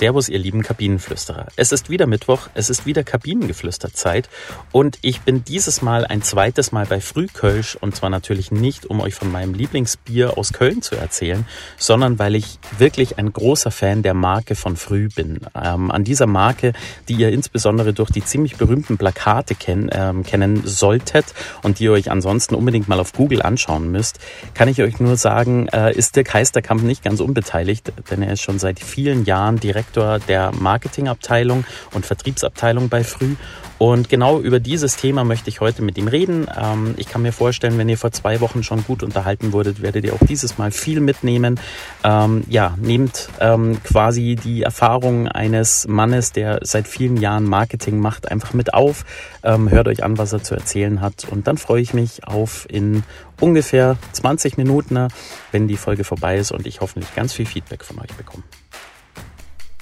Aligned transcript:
Servus, 0.00 0.30
ihr 0.30 0.38
lieben 0.38 0.62
Kabinenflüsterer. 0.62 1.48
Es 1.56 1.72
ist 1.72 1.90
wieder 1.90 2.06
Mittwoch, 2.06 2.48
es 2.54 2.70
ist 2.70 2.86
wieder 2.86 3.04
Kabinengeflüsterzeit 3.04 4.30
und 4.72 4.98
ich 5.02 5.20
bin 5.20 5.44
dieses 5.44 5.82
Mal 5.82 6.06
ein 6.06 6.22
zweites 6.22 6.72
Mal 6.72 6.86
bei 6.86 7.02
Frühkölsch 7.02 7.76
und 7.78 7.94
zwar 7.94 8.08
natürlich 8.08 8.50
nicht, 8.50 8.86
um 8.86 9.02
euch 9.02 9.14
von 9.14 9.30
meinem 9.30 9.52
Lieblingsbier 9.52 10.38
aus 10.38 10.54
Köln 10.54 10.80
zu 10.80 10.96
erzählen, 10.96 11.46
sondern 11.76 12.18
weil 12.18 12.34
ich 12.34 12.58
wirklich 12.78 13.18
ein 13.18 13.30
großer 13.30 13.70
Fan 13.70 14.02
der 14.02 14.14
Marke 14.14 14.54
von 14.54 14.76
Früh 14.76 15.10
bin. 15.14 15.40
Ähm, 15.54 15.90
an 15.90 16.02
dieser 16.02 16.26
Marke, 16.26 16.72
die 17.10 17.16
ihr 17.16 17.28
insbesondere 17.28 17.92
durch 17.92 18.10
die 18.10 18.24
ziemlich 18.24 18.56
berühmten 18.56 18.96
Plakate 18.96 19.54
kenn, 19.54 19.90
ähm, 19.92 20.22
kennen 20.22 20.62
solltet 20.64 21.26
und 21.62 21.78
die 21.78 21.84
ihr 21.84 21.92
euch 21.92 22.10
ansonsten 22.10 22.54
unbedingt 22.54 22.88
mal 22.88 23.00
auf 23.00 23.12
Google 23.12 23.42
anschauen 23.42 23.92
müsst, 23.92 24.18
kann 24.54 24.68
ich 24.68 24.80
euch 24.80 24.98
nur 24.98 25.18
sagen, 25.18 25.68
äh, 25.68 25.94
ist 25.94 26.16
Dirk 26.16 26.32
Heisterkamp 26.32 26.82
nicht 26.84 27.04
ganz 27.04 27.20
unbeteiligt, 27.20 27.92
denn 28.10 28.22
er 28.22 28.32
ist 28.32 28.40
schon 28.40 28.58
seit 28.58 28.80
vielen 28.80 29.26
Jahren 29.26 29.60
direkt 29.60 29.89
Direktor 29.90 30.18
der 30.20 30.52
Marketingabteilung 30.52 31.64
und 31.92 32.06
Vertriebsabteilung 32.06 32.88
bei 32.88 33.04
Früh. 33.04 33.34
Und 33.78 34.10
genau 34.10 34.40
über 34.40 34.60
dieses 34.60 34.96
Thema 34.96 35.24
möchte 35.24 35.48
ich 35.48 35.62
heute 35.62 35.80
mit 35.80 35.96
ihm 35.96 36.06
reden. 36.06 36.46
Ähm, 36.54 36.94
ich 36.98 37.08
kann 37.08 37.22
mir 37.22 37.32
vorstellen, 37.32 37.78
wenn 37.78 37.88
ihr 37.88 37.96
vor 37.96 38.12
zwei 38.12 38.40
Wochen 38.42 38.62
schon 38.62 38.84
gut 38.84 39.02
unterhalten 39.02 39.52
wurdet, 39.52 39.80
werdet 39.80 40.04
ihr 40.04 40.12
auch 40.12 40.26
dieses 40.28 40.58
Mal 40.58 40.70
viel 40.70 41.00
mitnehmen. 41.00 41.58
Ähm, 42.04 42.44
ja, 42.48 42.76
nehmt 42.78 43.30
ähm, 43.40 43.82
quasi 43.82 44.36
die 44.36 44.62
Erfahrung 44.62 45.28
eines 45.28 45.88
Mannes, 45.88 46.32
der 46.32 46.60
seit 46.62 46.86
vielen 46.86 47.16
Jahren 47.16 47.44
Marketing 47.44 48.00
macht, 48.00 48.30
einfach 48.30 48.52
mit 48.52 48.74
auf. 48.74 49.04
hört 49.42 49.88
euch 49.88 50.04
an, 50.04 50.18
was 50.18 50.34
er 50.34 50.42
zu 50.42 50.54
erzählen 50.54 51.00
hat. 51.00 51.26
Und 51.30 51.46
dann 51.46 51.56
freue 51.56 51.80
ich 51.80 51.94
mich 51.94 52.24
auf 52.24 52.66
in 52.68 53.02
ungefähr 53.40 53.96
20 54.12 54.58
Minuten, 54.58 55.08
wenn 55.52 55.68
die 55.68 55.78
Folge 55.78 56.04
vorbei 56.04 56.36
ist 56.36 56.52
und 56.52 56.66
ich 56.66 56.82
hoffentlich 56.82 57.14
ganz 57.14 57.32
viel 57.32 57.46
Feedback 57.46 57.82
von 57.82 57.98
euch 57.98 58.12
bekomme. 58.14 58.42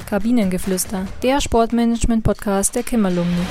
Kabinengeflüster, 0.08 1.06
der 1.22 1.42
Sportmanagement-Podcast 1.42 2.74
der 2.74 2.82
Kimmerlumni. 2.82 3.42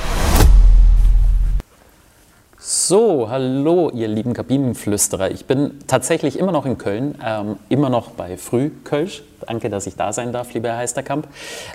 So, 2.58 3.28
hallo 3.30 3.90
ihr 3.94 4.08
lieben 4.08 4.32
Kabinenflüsterer. 4.32 5.30
Ich 5.30 5.44
bin 5.44 5.78
tatsächlich 5.86 6.36
immer 6.36 6.50
noch 6.50 6.66
in 6.66 6.76
Köln, 6.76 7.14
ähm, 7.24 7.60
immer 7.68 7.90
noch 7.90 8.10
bei 8.10 8.36
Frühkölsch. 8.36 9.22
Danke, 9.46 9.70
dass 9.70 9.86
ich 9.86 9.94
da 9.94 10.12
sein 10.12 10.32
darf, 10.32 10.52
lieber 10.54 10.70
Herr 10.70 10.78
Heisterkamp. 10.78 11.28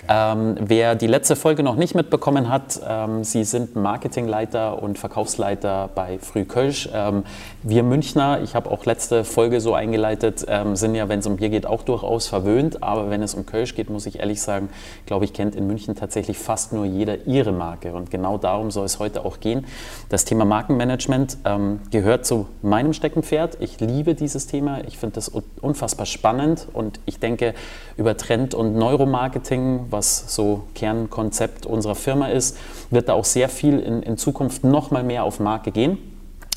Ähm, 0.10 0.56
wer 0.60 0.96
die 0.96 1.08
letzte 1.08 1.36
Folge 1.36 1.64
noch 1.64 1.76
nicht 1.76 1.96
mitbekommen 1.96 2.50
hat, 2.50 2.80
ähm, 2.88 3.24
Sie 3.24 3.44
sind 3.44 3.76
Marketingleiter 3.76 4.82
und 4.84 5.00
Verkaufsleiter 5.00 5.90
bei 5.96 6.20
Frühkölsch. 6.20 6.90
Ähm, 6.94 7.24
wir 7.62 7.84
Münchner, 7.84 8.42
ich 8.44 8.56
habe 8.56 8.70
auch 8.70 8.86
letzte 8.86 9.24
Folge 9.24 9.62
so 9.62 9.74
eingeleitet, 9.74 10.46
ähm, 10.50 10.76
sind 10.76 10.96
ja, 10.96 11.08
wenn 11.08 11.20
es 11.20 11.26
um 11.28 11.38
Bier 11.38 11.50
geht, 11.50 11.66
auch 11.66 11.84
durchaus 11.84 12.28
verwöhnt. 12.28 12.84
Aber 12.84 13.10
wenn 13.10 13.22
es 13.22 13.34
um 13.34 13.46
Kölsch 13.46 13.76
geht, 13.76 13.90
muss 13.90 14.06
ich 14.06 14.20
ehrlich 14.20 14.42
sagen, 14.42 14.70
glaube 15.06 15.26
ich, 15.26 15.34
kennt 15.34 15.56
in 15.56 15.66
München 15.66 15.96
tatsächlich 15.96 16.38
fast 16.38 16.74
nur 16.74 16.86
jeder 16.86 17.26
Ihre 17.26 17.54
Marke. 17.54 17.94
Und 17.94 18.12
genau 18.12 18.38
darum 18.38 18.72
soll 18.72 18.86
es 18.86 19.00
heute 19.00 19.24
auch 19.24 19.40
gehen. 19.40 19.66
Das 20.10 20.26
Thema 20.26 20.44
Markenmanagement 20.44 21.38
ähm, 21.46 21.80
gehört 21.92 22.26
zu 22.26 22.48
meinem 22.62 22.94
Steckenpferd. 22.94 23.58
Ich 23.62 23.80
liebe 23.80 24.16
dieses 24.16 24.48
Thema. 24.48 24.82
Ich 24.86 24.98
finde 24.98 25.16
das 25.16 25.32
unfassbar 25.62 26.06
spannend 26.06 26.68
und 26.74 27.00
ich 27.06 27.20
denke, 27.20 27.53
über 27.98 28.18
Trend- 28.18 28.54
und 28.54 28.76
Neuromarketing, 28.76 29.88
was 29.90 30.34
so 30.34 30.64
Kernkonzept 30.76 31.66
unserer 31.66 31.96
Firma 31.96 32.28
ist, 32.28 32.58
wird 32.90 33.10
da 33.10 33.14
auch 33.14 33.26
sehr 33.26 33.50
viel 33.50 33.80
in, 33.80 34.02
in 34.04 34.18
Zukunft 34.18 34.64
noch 34.64 34.92
mal 34.92 35.04
mehr 35.04 35.24
auf 35.24 35.40
Marke 35.40 35.72
gehen. 35.72 35.98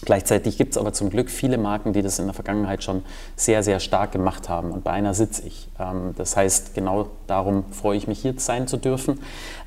Gleichzeitig 0.04 0.58
gibt 0.58 0.72
es 0.72 0.78
aber 0.78 0.92
zum 0.92 1.10
Glück 1.10 1.30
viele 1.30 1.58
Marken, 1.58 1.92
die 1.92 2.02
das 2.02 2.18
in 2.18 2.26
der 2.26 2.34
Vergangenheit 2.34 2.84
schon 2.84 3.02
sehr, 3.34 3.62
sehr 3.62 3.80
stark 3.80 4.12
gemacht 4.12 4.48
haben. 4.48 4.70
Und 4.70 4.84
bei 4.84 4.90
einer 4.90 5.14
sitze 5.14 5.46
ich. 5.46 5.68
Ähm, 5.80 6.14
das 6.16 6.36
heißt, 6.36 6.74
genau 6.74 7.08
darum 7.26 7.64
freue 7.72 7.96
ich 7.96 8.06
mich, 8.06 8.20
hier 8.20 8.34
sein 8.36 8.68
zu 8.68 8.76
dürfen. 8.76 9.20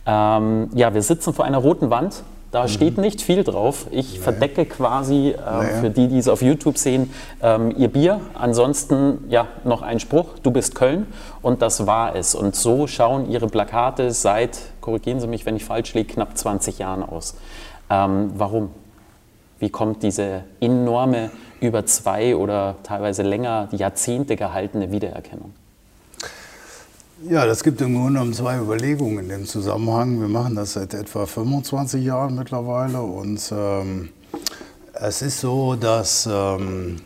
Ähm, 0.06 0.70
ja, 0.74 0.94
wir 0.94 1.02
sitzen 1.02 1.34
vor 1.34 1.46
einer 1.46 1.58
roten 1.58 1.90
Wand. 1.90 2.24
Da 2.52 2.64
mhm. 2.64 2.68
steht 2.68 2.98
nicht 2.98 3.22
viel 3.22 3.44
drauf. 3.44 3.88
Ich 3.92 4.14
naja. 4.14 4.24
verdecke 4.24 4.66
quasi, 4.66 5.30
äh, 5.30 5.38
naja. 5.38 5.80
für 5.82 5.90
die, 5.90 6.08
die 6.08 6.18
es 6.18 6.28
auf 6.28 6.42
YouTube 6.42 6.78
sehen, 6.78 7.14
ähm, 7.42 7.74
ihr 7.78 7.90
Bier. 7.90 8.22
Ansonsten 8.34 9.26
ja 9.30 9.48
noch 9.64 9.82
ein 9.82 10.00
Spruch, 10.00 10.40
du 10.42 10.52
bist 10.52 10.76
Köln 10.76 11.08
und 11.42 11.62
das 11.62 11.86
war 11.86 12.16
es. 12.16 12.34
Und 12.34 12.56
so 12.56 12.88
schauen 12.88 13.30
ihre 13.30 13.48
Plakate 13.48 14.12
seit, 14.12 14.58
korrigieren 14.82 15.20
Sie 15.20 15.28
mich, 15.28 15.46
wenn 15.46 15.56
ich 15.56 15.66
falsch 15.66 15.94
liege, 15.94 16.14
knapp 16.14 16.38
20 16.38 16.80
Jahren 16.80 17.04
aus. 17.04 17.36
Ähm, 17.90 18.32
warum? 18.36 18.72
Wie 19.60 19.70
kommt 19.70 20.04
diese 20.04 20.46
enorme, 20.62 21.32
über 21.60 21.86
zwei 21.86 22.36
oder 22.36 22.76
teilweise 22.84 23.24
länger 23.24 23.68
Jahrzehnte 23.72 24.38
gehaltene 24.38 24.92
Wiedererkennung? 24.92 25.54
Ja, 27.28 27.46
das 27.46 27.66
gibt 27.66 27.82
im 27.82 27.96
Grunde 27.96 28.14
genommen 28.14 28.34
zwei 28.34 28.58
Überlegungen 28.58 29.20
in 29.20 29.28
dem 29.28 29.46
Zusammenhang. 29.46 30.22
Wir 30.22 30.30
machen 30.30 30.56
das 30.56 30.74
seit 30.74 30.94
etwa 30.94 31.26
25 31.26 32.02
Jahren 32.02 32.36
mittlerweile 32.36 33.02
und 33.02 33.42
ähm, 33.52 34.10
es 34.94 35.22
ist 35.22 35.42
so, 35.42 35.76
dass, 35.76 36.30
ähm, 36.32 37.02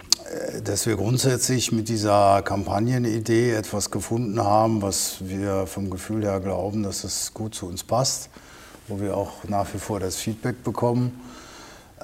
dass 0.63 0.85
wir 0.85 0.97
grundsätzlich 0.97 1.71
mit 1.71 1.89
dieser 1.89 2.43
Kampagnenidee 2.43 3.53
etwas 3.53 3.89
gefunden 3.89 4.39
haben, 4.39 4.83
was 4.83 5.15
wir 5.21 5.65
vom 5.65 5.89
Gefühl 5.89 6.23
her 6.23 6.39
glauben, 6.39 6.83
dass 6.83 7.03
es 7.03 7.33
gut 7.33 7.55
zu 7.55 7.65
uns 7.65 7.83
passt, 7.83 8.29
wo 8.87 8.99
wir 8.99 9.17
auch 9.17 9.43
nach 9.47 9.73
wie 9.73 9.79
vor 9.79 9.99
das 9.99 10.17
Feedback 10.17 10.63
bekommen. 10.63 11.19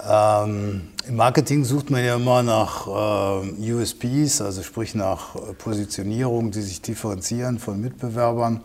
Ähm, 0.08 0.90
Im 1.08 1.16
Marketing 1.16 1.66
sucht 1.66 1.90
man 1.90 2.04
ja 2.04 2.16
immer 2.16 2.44
nach 2.44 2.88
äh, 2.88 3.74
USPs, 3.74 4.42
also 4.42 4.64
sprich 4.64 4.96
nach 4.96 5.36
Positionierung, 5.58 6.52
die 6.52 6.62
sich 6.62 6.82
differenzieren 6.82 7.60
von 7.60 7.82
Mitbewerbern. 7.82 8.62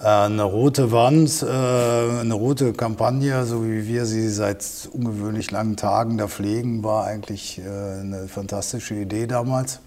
Äh, 0.00 0.06
eine 0.06 0.44
rote 0.44 0.92
Wand, 0.92 1.42
äh, 1.42 2.20
eine 2.20 2.34
rote 2.34 2.72
Kampagne, 2.72 3.44
so 3.46 3.64
wie 3.64 3.86
wir 3.88 4.06
sie 4.06 4.28
seit 4.28 4.88
ungewöhnlich 4.92 5.50
langen 5.50 5.76
Tagen 5.76 6.18
da 6.18 6.28
pflegen, 6.28 6.84
war 6.84 7.06
eigentlich 7.06 7.58
äh, 7.58 7.62
eine 7.62 8.28
fantastische 8.28 8.94
Idee 8.94 9.26
damals. 9.26 9.80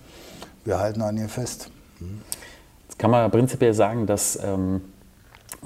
Wir 0.66 0.80
halten 0.80 1.02
an 1.02 1.18
ihr 1.18 1.30
fest. 1.30 1.72
Jetzt 2.90 3.00
kann 3.00 3.10
man 3.10 3.32
prinzipiell 3.32 3.74
sagen, 3.74 4.06
dass 4.06 4.38
ähm 4.44 4.82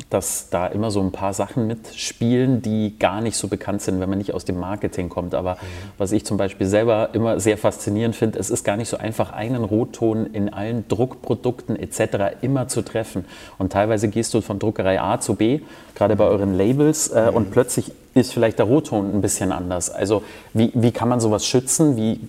dass 0.09 0.49
da 0.49 0.67
immer 0.67 0.91
so 0.91 1.01
ein 1.01 1.11
paar 1.11 1.33
Sachen 1.33 1.67
mitspielen, 1.67 2.61
die 2.61 2.99
gar 2.99 3.21
nicht 3.21 3.37
so 3.37 3.47
bekannt 3.47 3.81
sind, 3.81 3.99
wenn 3.99 4.09
man 4.09 4.17
nicht 4.17 4.33
aus 4.33 4.43
dem 4.43 4.59
Marketing 4.59 5.07
kommt. 5.07 5.33
Aber 5.33 5.53
mhm. 5.53 5.57
was 5.97 6.11
ich 6.11 6.25
zum 6.25 6.37
Beispiel 6.37 6.67
selber 6.67 7.09
immer 7.13 7.39
sehr 7.39 7.57
faszinierend 7.57 8.15
finde, 8.15 8.37
es 8.37 8.49
ist 8.49 8.65
gar 8.65 8.75
nicht 8.75 8.89
so 8.89 8.97
einfach, 8.97 9.31
einen 9.31 9.63
Rotton 9.63 10.27
in 10.33 10.53
allen 10.53 10.87
Druckprodukten 10.87 11.77
etc. 11.77 12.37
immer 12.41 12.67
zu 12.67 12.81
treffen. 12.81 13.25
Und 13.57 13.71
teilweise 13.71 14.09
gehst 14.09 14.33
du 14.33 14.41
von 14.41 14.59
Druckerei 14.59 14.99
A 14.99 15.19
zu 15.19 15.35
B, 15.35 15.61
gerade 15.95 16.15
bei 16.15 16.25
euren 16.25 16.57
Labels, 16.57 17.07
äh, 17.07 17.31
mhm. 17.31 17.37
und 17.37 17.51
plötzlich 17.51 17.91
ist 18.13 18.33
vielleicht 18.33 18.59
der 18.59 18.65
Rotton 18.65 19.13
ein 19.13 19.21
bisschen 19.21 19.51
anders. 19.51 19.89
Also 19.89 20.23
wie, 20.53 20.71
wie 20.73 20.91
kann 20.91 21.09
man 21.09 21.19
sowas 21.19 21.45
schützen? 21.45 21.95
Wie 21.97 22.19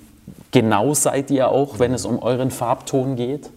genau 0.51 0.95
seid 0.95 1.31
ihr 1.31 1.49
auch, 1.51 1.79
wenn 1.79 1.93
es 1.95 2.05
um 2.05 2.21
euren 2.21 2.51
Farbton 2.51 3.17
geht? 3.17 3.51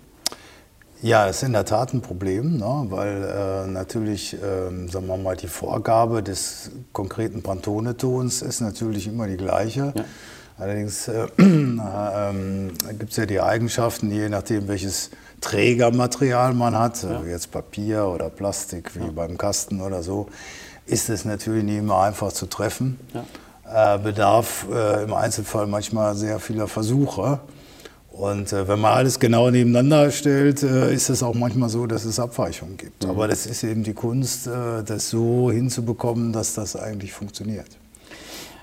Ja, 1.01 1.27
es 1.27 1.37
ist 1.37 1.43
in 1.43 1.53
der 1.53 1.63
Tat 1.63 1.93
ein 1.93 2.01
Problem, 2.01 2.57
ne? 2.57 2.85
weil 2.89 3.23
äh, 3.23 3.67
natürlich, 3.67 4.33
äh, 4.33 4.87
sagen 4.89 5.07
wir 5.07 5.17
mal, 5.17 5.37
die 5.37 5.47
Vorgabe 5.47 6.21
des 6.21 6.71
konkreten 6.91 7.41
Pantone-Tons 7.41 8.41
ist 8.41 8.59
natürlich 8.59 9.07
immer 9.07 9.27
die 9.27 9.37
gleiche. 9.37 9.93
Ja. 9.95 10.03
Allerdings 10.57 11.07
äh, 11.07 11.27
ähm, 11.37 12.73
gibt 12.97 13.11
es 13.11 13.17
ja 13.17 13.25
die 13.25 13.39
Eigenschaften, 13.39 14.11
je 14.11 14.27
nachdem, 14.27 14.67
welches 14.67 15.11
Trägermaterial 15.39 16.53
man 16.53 16.77
hat, 16.77 17.01
ja. 17.03 17.21
jetzt 17.23 17.51
Papier 17.51 18.05
oder 18.05 18.29
Plastik 18.29 18.93
wie 18.95 19.05
ja. 19.05 19.11
beim 19.15 19.37
Kasten 19.37 19.79
oder 19.79 20.03
so, 20.03 20.27
ist 20.85 21.09
es 21.09 21.23
natürlich 21.23 21.63
nicht 21.63 21.77
immer 21.77 22.01
einfach 22.01 22.33
zu 22.33 22.45
treffen. 22.45 22.99
Ja. 23.13 23.95
Äh, 23.95 23.99
bedarf 23.99 24.65
äh, 24.69 25.03
im 25.03 25.13
Einzelfall 25.13 25.65
manchmal 25.65 26.15
sehr 26.15 26.39
vieler 26.39 26.67
Versuche. 26.67 27.39
Und 28.19 28.51
äh, 28.51 28.67
wenn 28.67 28.81
man 28.81 28.91
alles 28.91 29.17
genau 29.17 29.49
nebeneinander 29.49 30.11
stellt, 30.11 30.61
äh, 30.61 30.93
ist 30.93 31.09
es 31.09 31.23
auch 31.23 31.35
manchmal 31.35 31.69
so, 31.69 31.87
dass 31.87 32.03
es 32.03 32.19
Abweichungen 32.19 32.75
gibt. 32.75 33.05
Mhm. 33.05 33.11
Aber 33.11 33.29
das 33.29 33.45
ist 33.45 33.63
eben 33.63 33.83
die 33.83 33.93
Kunst, 33.93 34.45
äh, 34.45 34.83
das 34.85 35.09
so 35.09 35.49
hinzubekommen, 35.49 36.33
dass 36.33 36.53
das 36.53 36.75
eigentlich 36.75 37.13
funktioniert. 37.13 37.69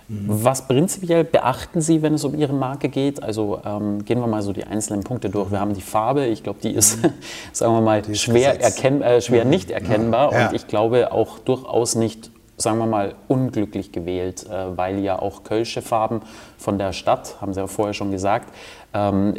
Mhm. 0.09 0.25
Was 0.27 0.69
prinzipiell 0.69 1.25
beachten 1.25 1.81
Sie, 1.81 2.03
wenn 2.03 2.13
es 2.13 2.25
um 2.25 2.35
Ihre 2.35 2.53
Marke 2.53 2.91
geht? 2.91 3.23
Also 3.23 3.59
ähm, 3.65 4.05
gehen 4.05 4.21
wir 4.21 4.27
mal 4.27 4.43
so 4.43 4.53
die 4.53 4.65
einzelnen 4.65 5.03
Punkte 5.05 5.31
durch. 5.31 5.51
Wir 5.51 5.59
haben 5.59 5.73
die 5.73 5.81
Farbe, 5.81 6.27
ich 6.27 6.43
glaube, 6.43 6.59
die 6.63 6.73
ist, 6.73 7.03
mhm. 7.03 7.15
sagen 7.53 7.73
wir 7.73 7.81
mal, 7.81 8.15
schwer, 8.15 8.61
erkenn, 8.61 9.01
äh, 9.01 9.23
schwer 9.23 9.45
mhm. 9.45 9.51
nicht 9.51 9.71
erkennbar 9.71 10.33
ja. 10.35 10.49
und 10.49 10.55
ich 10.55 10.67
glaube 10.67 11.13
auch 11.13 11.39
durchaus 11.39 11.95
nicht 11.95 12.31
sagen 12.57 12.79
wir 12.79 12.87
mal, 12.87 13.15
unglücklich 13.29 13.93
gewählt, 13.93 14.47
äh, 14.49 14.77
weil 14.77 15.01
ja 15.01 15.19
auch 15.21 15.45
Kölsche 15.45 15.83
Farben 15.83 16.23
von 16.59 16.79
der 16.79 16.93
Stadt, 16.93 17.37
haben 17.41 17.53
Sie 17.53 17.61
ja 17.61 17.67
vorher 17.67 17.95
schon 17.95 18.11
gesagt, 18.11 18.49
ähm, 18.97 19.35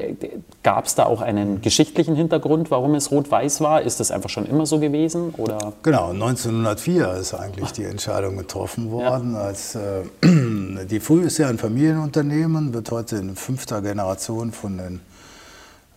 Gab 0.63 0.85
es 0.85 0.95
da 0.95 1.05
auch 1.05 1.21
einen 1.21 1.61
geschichtlichen 1.61 2.15
Hintergrund, 2.15 2.69
warum 2.69 2.93
es 2.95 3.09
rot-weiß 3.09 3.61
war? 3.61 3.81
Ist 3.81 3.99
das 3.99 4.11
einfach 4.11 4.29
schon 4.29 4.45
immer 4.45 4.65
so 4.65 4.79
gewesen? 4.79 5.33
Oder? 5.37 5.73
Genau, 5.81 6.09
1904 6.09 7.13
ist 7.13 7.33
eigentlich 7.33 7.71
die 7.71 7.85
Entscheidung 7.85 8.37
getroffen 8.37 8.91
worden. 8.91 9.33
Ja. 9.33 9.39
Als, 9.39 9.75
äh, 9.75 10.03
die 10.21 10.99
Früh 10.99 11.23
ist 11.23 11.37
ja 11.37 11.47
ein 11.47 11.57
Familienunternehmen, 11.57 12.73
wird 12.73 12.91
heute 12.91 13.15
in 13.15 13.35
fünfter 13.35 13.81
Generation 13.81 14.51
von 14.51 14.77
den 14.77 14.99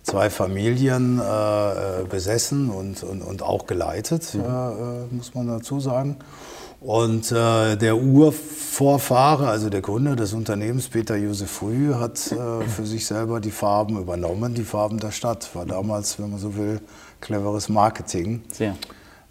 zwei 0.04 0.30
Familien 0.30 1.18
äh, 1.20 2.04
besessen 2.08 2.70
und, 2.70 3.02
und, 3.02 3.22
und 3.22 3.42
auch 3.42 3.66
geleitet, 3.66 4.34
mhm. 4.34 4.40
äh, 4.40 5.14
muss 5.14 5.34
man 5.34 5.48
dazu 5.48 5.80
sagen. 5.80 6.16
Und 6.80 7.30
äh, 7.30 7.76
der 7.76 7.98
Urvorfahre, 7.98 9.48
also 9.48 9.68
der 9.68 9.82
Gründer 9.82 10.16
des 10.16 10.32
Unternehmens, 10.32 10.88
Peter 10.88 11.14
Josef 11.16 11.50
Früh, 11.50 11.92
hat 11.94 12.32
äh, 12.32 12.66
für 12.66 12.86
sich 12.86 13.04
selber 13.04 13.40
die 13.40 13.50
Farben 13.50 13.98
übernommen, 13.98 14.54
die 14.54 14.64
Farben 14.64 14.98
der 14.98 15.10
Stadt. 15.10 15.54
War 15.54 15.66
damals, 15.66 16.18
wenn 16.18 16.30
man 16.30 16.40
so 16.40 16.56
will, 16.56 16.80
cleveres 17.20 17.68
Marketing. 17.68 18.42
Sehr. 18.50 18.76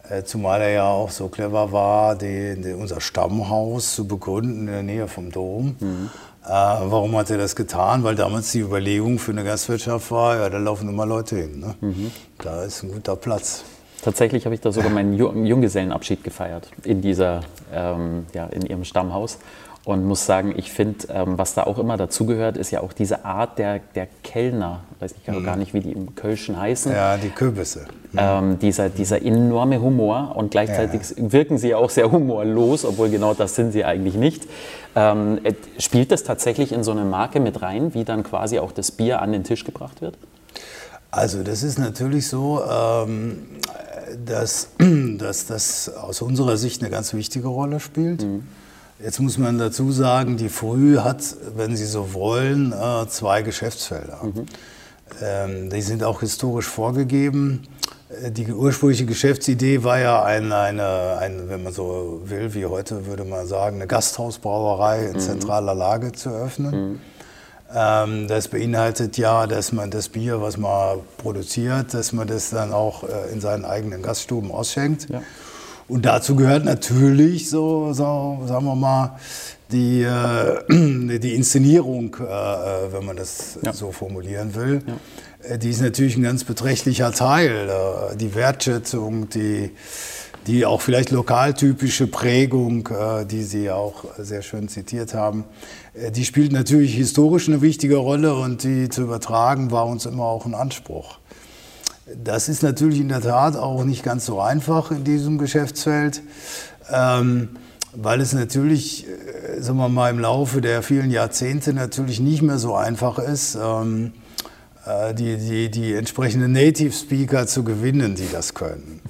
Äh, 0.08 0.24
zumal 0.24 0.62
er 0.62 0.70
ja 0.70 0.88
auch 0.88 1.10
so 1.10 1.28
clever 1.28 1.72
war, 1.72 2.16
die, 2.16 2.62
die, 2.62 2.74
unser 2.74 3.02
Stammhaus 3.02 3.96
zu 3.96 4.08
begründen 4.08 4.62
in 4.62 4.68
der 4.68 4.84
Nähe 4.84 5.08
vom 5.08 5.32
Dom. 5.32 5.76
Mhm. 5.80 6.10
Äh, 6.46 6.50
warum 6.50 7.18
hat 7.18 7.32
er 7.32 7.40
das 7.40 7.56
getan? 7.56 8.04
Weil 8.04 8.16
damals 8.16 8.52
die 8.52 8.60
Überlegung 8.60 9.18
für 9.18 9.32
eine 9.32 9.44
Gastwirtschaft 9.44 10.12
war, 10.12 10.38
ja, 10.38 10.50
da 10.52 10.60
laufen 10.60 10.88
immer 10.88 11.08
Leute 11.08 11.38
hin. 11.38 11.60
Ne? 11.60 11.76
Mhm. 11.82 12.12
Da 12.38 12.64
ist 12.64 12.84
ein 12.84 12.92
guter 12.92 13.16
Platz. 13.16 13.64
Tatsächlich 14.02 14.46
habe 14.46 14.56
ich 14.56 14.62
da 14.62 14.72
sogar 14.72 14.90
meinen 14.90 15.14
Junggesellenabschied 15.14 16.24
gefeiert 16.24 16.70
in 16.84 17.02
dieser, 17.02 17.42
ähm, 17.74 18.26
ja, 18.34 18.46
in 18.48 18.66
ihrem 18.66 18.84
Stammhaus 18.84 19.40
und 19.86 20.06
muss 20.06 20.26
sagen, 20.26 20.54
ich 20.56 20.72
finde, 20.72 21.08
ähm, 21.10 21.38
was 21.38 21.54
da 21.56 21.64
auch 21.64 21.80
immer 21.80 21.98
dazugehört, 21.98 22.58
ist 22.58 22.70
ja 22.70 22.82
auch 22.82 22.94
diese 22.94 23.26
Art 23.26 23.58
der, 23.58 23.80
der 23.96 24.08
Kellner, 24.24 24.82
weiß 25.00 25.16
ich 25.20 25.28
mhm. 25.28 25.44
gar 25.44 25.56
nicht, 25.56 25.74
wie 25.74 25.80
die 25.80 25.92
im 25.92 26.16
Kölschen 26.16 26.60
heißen. 26.60 26.92
Ja, 26.92 27.18
die 27.18 27.30
Kürbisse. 27.30 27.86
Mhm. 28.12 28.20
Ähm, 28.20 28.60
dieser, 28.60 28.90
dieser 28.90 29.24
enorme 29.24 29.82
Humor 29.82 30.36
und 30.36 30.52
gleichzeitig 30.52 31.02
ja. 31.18 31.32
wirken 31.32 31.58
sie 31.58 31.74
auch 31.74 31.90
sehr 31.90 32.12
humorlos, 32.12 32.86
obwohl 32.86 33.10
genau 33.10 33.34
das 33.34 33.56
sind 33.56 33.72
sie 33.72 33.86
eigentlich 33.86 34.16
nicht. 34.16 34.48
Ähm, 34.96 35.40
äh, 35.44 35.54
spielt 35.80 36.12
das 36.12 36.24
tatsächlich 36.24 36.72
in 36.72 36.84
so 36.84 36.92
eine 36.92 37.06
Marke 37.06 37.40
mit 37.40 37.62
rein, 37.62 37.94
wie 37.94 38.04
dann 38.04 38.24
quasi 38.24 38.60
auch 38.60 38.72
das 38.72 38.92
Bier 38.92 39.22
an 39.22 39.32
den 39.32 39.44
Tisch 39.44 39.64
gebracht 39.64 40.02
wird? 40.02 40.18
Also 41.12 41.42
das 41.42 41.64
ist 41.64 41.80
natürlich 41.80 42.28
so, 42.28 42.62
ähm, 42.64 43.44
dass, 44.26 44.70
dass 45.18 45.48
das 45.48 45.90
aus 45.90 46.22
unserer 46.22 46.58
Sicht 46.58 46.82
eine 46.82 46.90
ganz 46.90 47.14
wichtige 47.14 47.48
Rolle 47.48 47.80
spielt. 47.80 48.24
Mhm. 48.24 48.44
Jetzt 49.02 49.20
muss 49.20 49.38
man 49.38 49.58
dazu 49.58 49.92
sagen, 49.92 50.36
die 50.36 50.50
Früh 50.50 50.98
hat, 50.98 51.24
wenn 51.56 51.76
Sie 51.78 51.86
so 51.86 52.14
wollen, 52.14 52.74
äh, 52.74 53.08
zwei 53.08 53.44
Geschäftsfelder. 53.44 54.20
Mhm. 54.24 54.46
Ähm, 55.22 55.70
die 55.70 55.82
sind 55.82 56.04
auch 56.04 56.20
historisch 56.20 56.68
vorgegeben. 56.68 57.64
Äh, 58.24 58.32
die 58.32 58.52
ursprüngliche 58.52 59.06
Geschäftsidee 59.06 59.84
war 59.84 60.00
ja 60.00 60.24
eine, 60.24 60.56
eine, 60.58 61.18
eine, 61.18 61.50
wenn 61.50 61.64
man 61.64 61.74
so 61.74 62.22
will, 62.26 62.54
wie 62.54 62.66
heute 62.66 63.06
würde 63.06 63.24
man 63.24 63.48
sagen, 63.48 63.78
eine 63.78 63.88
Gasthausbrauerei 63.88 65.06
in 65.06 65.14
mhm. 65.14 65.20
zentraler 65.20 65.76
Lage 65.76 66.12
zu 66.12 66.30
eröffnen. 66.30 66.72
Mhm. 66.72 67.00
Ähm, 67.74 68.28
das 68.28 68.48
beinhaltet 68.48 69.18
ja, 69.18 69.46
dass 69.46 69.72
man 69.72 69.92
das 69.92 70.10
Bier, 70.10 70.42
was 70.42 70.58
man 70.58 71.00
produziert, 71.18 71.94
dass 71.94 72.14
man 72.14 72.28
das 72.28 72.50
dann 72.50 72.74
auch 72.74 73.04
äh, 73.04 73.32
in 73.32 73.42
seinen 73.42 73.66
eigenen 73.66 74.02
Gaststuben 74.02 74.52
ausschenkt. 74.52 75.08
Ja. 75.10 75.22
Und 75.88 76.06
dazu 76.06 76.36
gehört 76.36 76.66
natürlich, 76.66 77.50
so, 77.50 77.94
so 77.94 78.40
sagen 78.46 78.66
wir 78.66 78.76
mal, 78.76 79.20
die, 79.72 80.04
äh, 80.04 80.64
die 81.20 81.36
Inszenierung, 81.36 82.16
äh, 82.20 82.24
äh, 82.24 82.94
wenn 82.94 83.06
man 83.06 83.16
das 83.16 83.60
ja. 83.64 83.74
so 83.74 83.92
formulieren 83.92 84.56
will. 84.56 84.82
Ja. 84.86 85.54
Äh, 85.54 85.58
die 85.60 85.70
ist 85.70 85.82
natürlich 85.82 86.16
ein 86.18 86.24
ganz 86.24 86.44
beträchtlicher 86.44 87.12
Teil. 87.12 87.70
Die 88.20 88.34
Wertschätzung, 88.36 89.30
die, 89.30 89.72
die 90.48 90.66
auch 90.66 90.82
vielleicht 90.82 91.12
lokaltypische 91.12 92.08
Prägung, 92.08 92.88
äh, 92.88 93.26
die 93.26 93.44
Sie 93.44 93.70
auch 93.70 94.06
sehr 94.18 94.42
schön 94.42 94.68
zitiert 94.68 95.14
haben, 95.14 95.44
die 96.16 96.24
spielt 96.24 96.52
natürlich 96.52 96.96
historisch 96.96 97.48
eine 97.50 97.62
wichtige 97.62 97.98
Rolle 97.98 98.36
und 98.36 98.64
die 98.64 98.90
zu 98.90 99.02
übertragen 99.02 99.72
war 99.72 99.86
uns 99.86 100.06
immer 100.06 100.24
auch 100.24 100.46
ein 100.46 100.56
Anspruch. 100.56 101.20
Das 102.24 102.50
ist 102.50 102.64
natürlich 102.64 103.00
in 103.00 103.10
der 103.10 103.22
Tat 103.22 103.56
auch 103.56 103.84
nicht 103.84 104.04
ganz 104.04 104.26
so 104.26 104.40
einfach 104.40 104.92
in 104.92 105.04
diesem 105.04 105.38
Geschäftsfeld, 105.38 106.22
ähm, 106.92 107.50
weil 107.94 108.22
es 108.22 108.34
natürlich, 108.34 109.06
äh, 109.08 109.62
sagen 109.62 109.78
wir 109.78 109.90
mal, 109.90 110.10
im 110.10 110.20
Laufe 110.20 110.62
der 110.62 110.82
vielen 110.82 111.12
Jahrzehnte 111.12 111.74
natürlich 111.74 112.20
nicht 112.20 112.42
mehr 112.42 112.58
so 112.58 112.76
einfach 112.76 113.20
ist, 113.20 113.56
ähm, 113.62 114.14
äh, 114.86 115.14
die, 115.14 115.38
die, 115.38 115.70
die 115.70 115.94
entsprechenden 115.94 116.52
Native 116.52 116.94
Speaker 116.94 117.46
zu 117.46 117.64
gewinnen, 117.64 118.16
die 118.16 118.28
das 118.32 118.54
können. 118.54 119.02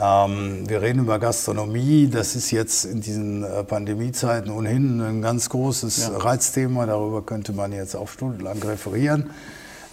Ähm, 0.00 0.68
wir 0.68 0.80
reden 0.80 1.00
über 1.00 1.18
Gastronomie, 1.18 2.08
das 2.10 2.34
ist 2.34 2.50
jetzt 2.52 2.86
in 2.86 3.02
diesen 3.02 3.42
äh, 3.44 3.64
Pandemiezeiten 3.64 4.50
ohnehin 4.50 5.00
ein 5.00 5.20
ganz 5.20 5.50
großes 5.50 5.98
ja. 5.98 6.16
Reizthema, 6.16 6.86
darüber 6.86 7.22
könnte 7.22 7.52
man 7.52 7.72
jetzt 7.72 7.94
auch 7.94 8.08
stundenlang 8.08 8.62
referieren. 8.62 9.30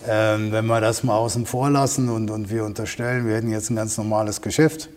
Ähm, 0.08 0.52
wenn 0.54 0.66
wir 0.68 0.80
das 0.80 1.04
mal 1.04 1.18
außen 1.18 1.46
vor 1.46 1.70
lassen 1.70 2.08
und, 2.08 2.30
und 2.30 2.50
wir 2.50 2.64
unterstellen, 2.64 3.28
wir 3.28 3.36
hätten 3.36 3.52
jetzt 3.52 3.70
ein 3.70 3.76
ganz 3.76 3.98
normales 3.98 4.42
Geschäft, 4.42 4.90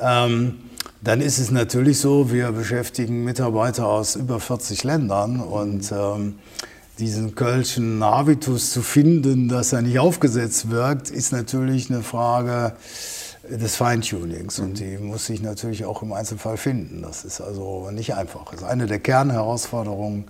ähm, 0.00 0.60
dann 1.02 1.20
ist 1.20 1.38
es 1.38 1.50
natürlich 1.50 1.98
so, 1.98 2.30
wir 2.30 2.52
beschäftigen 2.52 3.24
Mitarbeiter 3.24 3.86
aus 3.86 4.16
über 4.16 4.40
40 4.40 4.84
Ländern 4.84 5.40
und 5.40 5.92
ähm, 5.92 6.36
diesen 6.98 7.34
kölschen 7.34 8.02
Habitus 8.02 8.70
zu 8.70 8.80
finden, 8.80 9.48
dass 9.48 9.72
er 9.72 9.82
nicht 9.82 9.98
aufgesetzt 9.98 10.70
wirkt, 10.70 11.10
ist 11.10 11.32
natürlich 11.32 11.90
eine 11.90 12.02
Frage 12.02 12.72
des 13.50 13.76
Feintunings 13.76 14.58
und 14.58 14.78
die 14.78 14.98
muss 14.98 15.26
sich 15.26 15.42
natürlich 15.42 15.84
auch 15.84 16.02
im 16.02 16.12
Einzelfall 16.12 16.56
finden. 16.56 17.02
Das 17.02 17.24
ist 17.24 17.40
also 17.40 17.90
nicht 17.90 18.14
einfach. 18.14 18.44
Das 18.52 18.60
ist 18.60 18.66
eine 18.66 18.86
der 18.86 18.98
Kernherausforderungen 18.98 20.26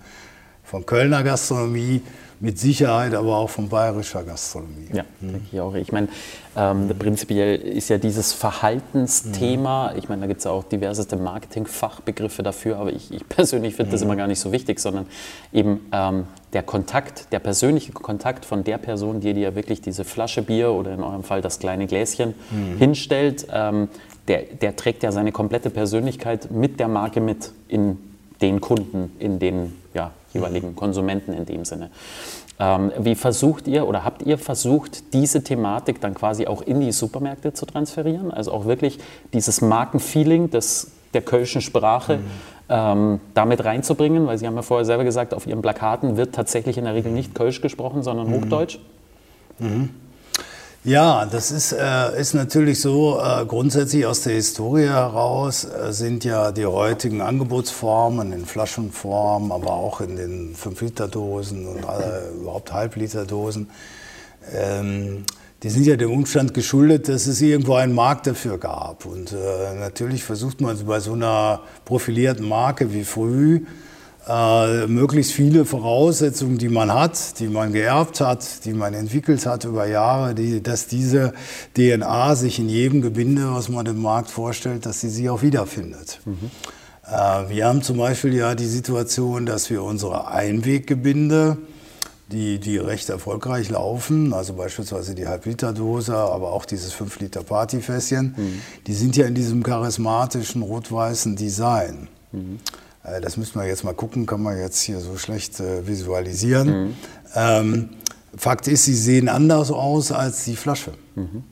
von 0.63 0.85
Kölner 0.85 1.23
Gastronomie 1.23 2.01
mit 2.41 2.57
Sicherheit 2.57 3.13
aber 3.13 3.37
auch 3.37 3.49
von 3.49 3.69
bayerischer 3.69 4.23
Gastronomie. 4.23 4.87
Ja, 4.91 5.03
mhm. 5.21 5.33
denke 5.33 5.47
ich 5.51 5.59
auch. 5.59 5.75
Ich 5.75 5.91
meine, 5.91 6.07
ähm, 6.57 6.89
prinzipiell 6.97 7.55
ist 7.61 7.89
ja 7.89 7.99
dieses 7.99 8.33
Verhaltensthema, 8.33 9.91
mhm. 9.91 9.99
ich 9.99 10.09
meine, 10.09 10.21
da 10.21 10.27
gibt 10.27 10.39
es 10.39 10.45
ja 10.45 10.51
auch 10.51 10.63
diverseste 10.63 11.17
Marketingfachbegriffe 11.17 12.41
dafür, 12.41 12.77
aber 12.77 12.91
ich, 12.91 13.13
ich 13.13 13.27
persönlich 13.29 13.75
finde 13.75 13.89
mhm. 13.89 13.91
das 13.93 14.01
immer 14.01 14.15
gar 14.15 14.27
nicht 14.27 14.39
so 14.39 14.51
wichtig, 14.51 14.79
sondern 14.79 15.05
eben 15.53 15.81
ähm, 15.91 16.25
der 16.53 16.63
Kontakt, 16.63 17.31
der 17.31 17.39
persönliche 17.39 17.91
Kontakt 17.93 18.45
von 18.45 18.63
der 18.63 18.77
Person, 18.77 19.21
die 19.21 19.33
dir 19.33 19.55
wirklich 19.55 19.81
diese 19.81 20.03
Flasche 20.03 20.41
Bier 20.41 20.71
oder 20.71 20.93
in 20.93 21.01
eurem 21.01 21.23
Fall 21.23 21.41
das 21.41 21.59
kleine 21.59 21.87
Gläschen 21.87 22.33
mhm. 22.51 22.77
hinstellt, 22.77 23.47
ähm, 23.51 23.87
der, 24.27 24.43
der 24.43 24.75
trägt 24.75 25.03
ja 25.03 25.11
seine 25.11 25.31
komplette 25.31 25.69
Persönlichkeit 25.69 26.51
mit 26.51 26.79
der 26.79 26.87
Marke 26.87 27.21
mit 27.21 27.51
in 27.67 27.97
den 28.41 28.61
Kunden, 28.61 29.11
in 29.19 29.39
den 29.39 29.73
ja, 29.93 30.11
jeweiligen 30.33 30.75
Konsumenten 30.75 31.33
in 31.33 31.45
dem 31.45 31.65
Sinne. 31.65 31.89
Ähm, 32.59 32.91
wie 32.99 33.15
versucht 33.15 33.67
ihr 33.67 33.87
oder 33.87 34.03
habt 34.03 34.21
ihr 34.21 34.37
versucht, 34.37 35.13
diese 35.13 35.43
Thematik 35.43 35.99
dann 36.01 36.13
quasi 36.13 36.47
auch 36.47 36.61
in 36.61 36.79
die 36.79 36.91
Supermärkte 36.91 37.53
zu 37.53 37.65
transferieren? 37.65 38.31
Also 38.31 38.51
auch 38.51 38.65
wirklich 38.65 38.99
dieses 39.33 39.61
Markenfeeling 39.61 40.49
des, 40.49 40.91
der 41.13 41.21
kölschen 41.21 41.61
Sprache 41.61 42.17
mhm. 42.17 42.23
ähm, 42.69 43.19
damit 43.33 43.63
reinzubringen? 43.63 44.27
Weil 44.27 44.37
Sie 44.37 44.47
haben 44.47 44.55
ja 44.55 44.61
vorher 44.61 44.85
selber 44.85 45.03
gesagt, 45.03 45.33
auf 45.33 45.47
Ihren 45.47 45.61
Plakaten 45.61 46.17
wird 46.17 46.35
tatsächlich 46.35 46.77
in 46.77 46.85
der 46.85 46.93
Regel 46.93 47.11
nicht 47.11 47.35
Kölsch 47.35 47.61
gesprochen, 47.61 48.03
sondern 48.03 48.27
mhm. 48.27 48.33
Hochdeutsch. 48.35 48.79
Mhm. 49.59 49.89
Ja, 50.83 51.27
das 51.27 51.51
ist, 51.51 51.73
äh, 51.73 52.19
ist 52.19 52.33
natürlich 52.33 52.81
so, 52.81 53.19
äh, 53.19 53.45
grundsätzlich 53.45 54.03
aus 54.07 54.23
der 54.23 54.33
Historie 54.33 54.87
heraus 54.87 55.63
äh, 55.63 55.93
sind 55.93 56.23
ja 56.23 56.51
die 56.51 56.65
heutigen 56.65 57.21
Angebotsformen 57.21 58.33
in 58.33 58.47
Flaschenform, 58.47 59.51
aber 59.51 59.73
auch 59.73 60.01
in 60.01 60.15
den 60.15 60.55
5-Liter-Dosen 60.55 61.67
und 61.67 61.87
alle, 61.87 62.31
überhaupt 62.35 62.73
Halbliter-Dosen, 62.73 63.69
ähm, 64.55 65.23
die 65.63 65.69
sind 65.69 65.85
ja 65.85 65.95
dem 65.95 66.11
Umstand 66.11 66.53
geschuldet, 66.53 67.07
dass 67.07 67.27
es 67.27 67.39
irgendwo 67.39 67.75
einen 67.75 67.93
Markt 67.93 68.25
dafür 68.25 68.57
gab. 68.57 69.05
Und 69.05 69.31
äh, 69.31 69.75
natürlich 69.79 70.23
versucht 70.23 70.59
man 70.59 70.77
bei 70.85 70.99
so 70.99 71.13
einer 71.13 71.61
profilierten 71.85 72.47
Marke 72.47 72.93
wie 72.93 73.03
Früh, 73.03 73.61
äh, 74.27 74.87
möglichst 74.87 75.33
viele 75.33 75.65
Voraussetzungen, 75.65 76.57
die 76.57 76.69
man 76.69 76.93
hat, 76.93 77.39
die 77.39 77.47
man 77.47 77.73
geerbt 77.73 78.21
hat, 78.21 78.65
die 78.65 78.73
man 78.73 78.93
entwickelt 78.93 79.45
hat 79.45 79.65
über 79.65 79.87
Jahre, 79.87 80.35
die, 80.35 80.61
dass 80.61 80.87
diese 80.87 81.33
DNA 81.75 82.35
sich 82.35 82.59
in 82.59 82.69
jedem 82.69 83.01
Gebinde, 83.01 83.53
was 83.53 83.69
man 83.69 83.85
dem 83.85 84.01
Markt 84.01 84.29
vorstellt, 84.29 84.85
dass 84.85 85.01
sie 85.01 85.09
sich 85.09 85.29
auch 85.29 85.41
wiederfindet. 85.41 86.21
Mhm. 86.25 86.51
Äh, 87.07 87.49
wir 87.49 87.65
haben 87.65 87.81
zum 87.81 87.97
Beispiel 87.97 88.35
ja 88.35 88.55
die 88.55 88.67
Situation, 88.67 89.45
dass 89.45 89.69
wir 89.69 89.83
unsere 89.83 90.27
Einweggebinde, 90.27 91.57
die, 92.31 92.59
die 92.59 92.77
recht 92.77 93.09
erfolgreich 93.09 93.69
laufen, 93.69 94.33
also 94.33 94.53
beispielsweise 94.53 95.15
die 95.15 95.27
Halbliterdose, 95.27 96.15
aber 96.15 96.51
auch 96.53 96.65
dieses 96.65 96.93
5-Liter-Partyfässchen, 96.93 98.35
mhm. 98.37 98.61
die 98.87 98.93
sind 98.93 99.15
ja 99.17 99.25
in 99.25 99.35
diesem 99.35 99.63
charismatischen 99.63 100.61
rot-weißen 100.61 101.35
Design. 101.35 102.07
Mhm. 102.31 102.59
Äh, 103.03 103.21
das 103.21 103.37
müssen 103.37 103.59
wir 103.59 103.67
jetzt 103.67 103.83
mal 103.83 103.93
gucken, 103.93 104.25
kann 104.25 104.41
man 104.41 104.57
jetzt 104.57 104.81
hier 104.81 104.99
so 104.99 105.17
schlecht 105.17 105.59
äh, 105.59 105.87
visualisieren. 105.87 106.87
Mhm. 106.87 106.93
Ähm, 107.35 107.89
Fakt 108.35 108.67
ist, 108.67 108.85
sie 108.85 108.95
sehen 108.95 109.27
anders 109.27 109.71
aus 109.71 110.11
als 110.11 110.45
die 110.45 110.55
Flasche. 110.55 110.93
Mhm. 111.15 111.43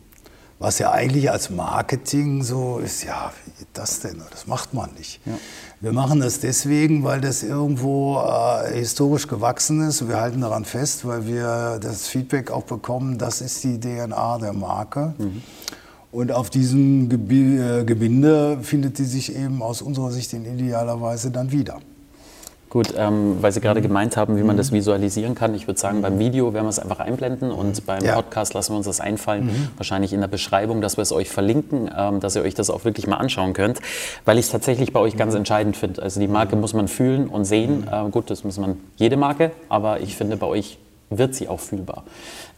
Was 0.59 0.77
ja 0.77 0.91
eigentlich 0.91 1.31
als 1.31 1.49
Marketing 1.49 2.43
so 2.43 2.79
ist, 2.79 3.05
ja, 3.05 3.31
wie 3.45 3.51
geht 3.59 3.69
das 3.73 4.01
denn? 4.01 4.21
Das 4.29 4.45
macht 4.45 4.73
man 4.73 4.89
nicht. 4.97 5.21
Ja. 5.25 5.31
Wir 5.79 5.93
machen 5.93 6.19
das 6.19 6.41
deswegen, 6.41 7.05
weil 7.05 7.21
das 7.21 7.43
irgendwo 7.43 8.19
äh, 8.19 8.77
historisch 8.77 9.27
gewachsen 9.27 9.87
ist. 9.87 10.05
Wir 10.09 10.19
halten 10.19 10.41
daran 10.41 10.65
fest, 10.65 11.05
weil 11.07 11.25
wir 11.25 11.79
das 11.81 12.07
Feedback 12.09 12.51
auch 12.51 12.63
bekommen, 12.63 13.17
das 13.17 13.39
ist 13.39 13.63
die 13.63 13.79
DNA 13.79 14.39
der 14.39 14.51
Marke. 14.51 15.13
Mhm. 15.17 15.41
Und 16.11 16.33
auf 16.33 16.49
diesem 16.49 17.09
äh, 17.09 17.85
Gebinde 17.85 18.59
findet 18.61 18.97
die 18.97 19.05
sich 19.05 19.33
eben 19.33 19.61
aus 19.61 19.81
unserer 19.81 20.11
Sicht 20.11 20.33
in 20.33 20.43
idealer 20.43 20.99
Weise 20.99 21.31
dann 21.31 21.53
wieder. 21.53 21.79
Gut, 22.69 22.93
ähm, 22.95 23.37
weil 23.41 23.51
Sie 23.51 23.61
gerade 23.61 23.79
mhm. 23.79 23.85
gemeint 23.85 24.15
haben, 24.15 24.37
wie 24.37 24.43
man 24.43 24.55
das 24.55 24.69
mhm. 24.69 24.75
visualisieren 24.75 25.33
kann. 25.33 25.55
Ich 25.55 25.65
würde 25.67 25.79
sagen, 25.79 26.03
beim 26.03 26.19
Video 26.19 26.53
werden 26.53 26.65
wir 26.65 26.69
es 26.69 26.77
einfach 26.77 26.99
einblenden 26.99 27.51
und 27.51 27.85
beim 27.87 28.03
ja. 28.03 28.13
Podcast 28.13 28.53
lassen 28.53 28.73
wir 28.73 28.77
uns 28.77 28.85
das 28.85 28.99
einfallen. 28.99 29.47
Mhm. 29.47 29.67
Wahrscheinlich 29.77 30.13
in 30.13 30.21
der 30.21 30.27
Beschreibung, 30.27 30.79
dass 30.79 30.97
wir 30.97 31.01
es 31.01 31.11
euch 31.11 31.29
verlinken, 31.29 31.89
ähm, 31.97 32.19
dass 32.19 32.35
ihr 32.35 32.43
euch 32.43 32.53
das 32.53 32.69
auch 32.69 32.85
wirklich 32.85 33.07
mal 33.07 33.17
anschauen 33.17 33.53
könnt, 33.53 33.79
weil 34.25 34.37
ich 34.37 34.45
es 34.45 34.51
tatsächlich 34.51 34.93
bei 34.93 34.99
euch 34.99 35.17
ganz 35.17 35.33
mhm. 35.33 35.39
entscheidend 35.39 35.77
finde. 35.77 36.03
Also 36.03 36.19
die 36.19 36.27
Marke 36.27 36.55
muss 36.55 36.73
man 36.73 36.87
fühlen 36.87 37.27
und 37.27 37.45
sehen. 37.45 37.87
Äh, 37.91 38.09
gut, 38.11 38.29
das 38.29 38.43
muss 38.43 38.59
man 38.59 38.77
jede 38.97 39.17
Marke, 39.17 39.51
aber 39.67 40.01
ich 40.01 40.15
finde, 40.15 40.37
bei 40.37 40.45
euch 40.45 40.77
wird 41.09 41.33
sie 41.33 41.47
auch 41.47 41.59
fühlbar. 41.59 42.03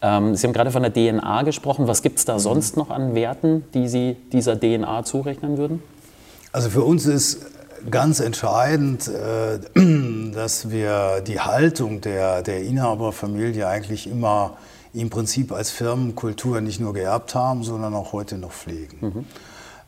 Ähm, 0.02 0.36
Sie 0.36 0.46
haben 0.46 0.54
gerade 0.54 0.72
von 0.72 0.84
der 0.84 0.94
DNA 0.94 1.44
gesprochen. 1.44 1.88
Was 1.88 2.02
gibt 2.02 2.20
es 2.20 2.26
da 2.26 2.38
sonst 2.38 2.76
noch 2.76 2.90
an 2.90 3.16
Werten, 3.16 3.64
die 3.74 3.88
Sie 3.88 4.18
dieser 4.34 4.60
DNA 4.60 5.04
zurechnen 5.04 5.58
würden? 5.58 5.82
Also 6.52 6.70
für 6.70 6.84
uns 6.84 7.06
ist 7.06 7.46
ganz 7.90 8.20
entscheidend, 8.20 9.08
äh, 9.08 9.60
dass 10.34 10.70
wir 10.70 11.22
die 11.26 11.40
Haltung 11.40 12.02
der, 12.02 12.42
der 12.42 12.64
Inhaberfamilie 12.64 13.68
eigentlich 13.68 14.10
immer 14.10 14.58
im 14.94 15.10
Prinzip 15.10 15.52
als 15.52 15.72
Firmenkultur 15.72 16.62
nicht 16.62 16.80
nur 16.80 16.94
geerbt 16.94 17.34
haben, 17.34 17.64
sondern 17.64 17.94
auch 17.94 18.14
heute 18.14 18.38
noch 18.38 18.52
pflegen. 18.52 18.98
Mhm. 19.02 19.26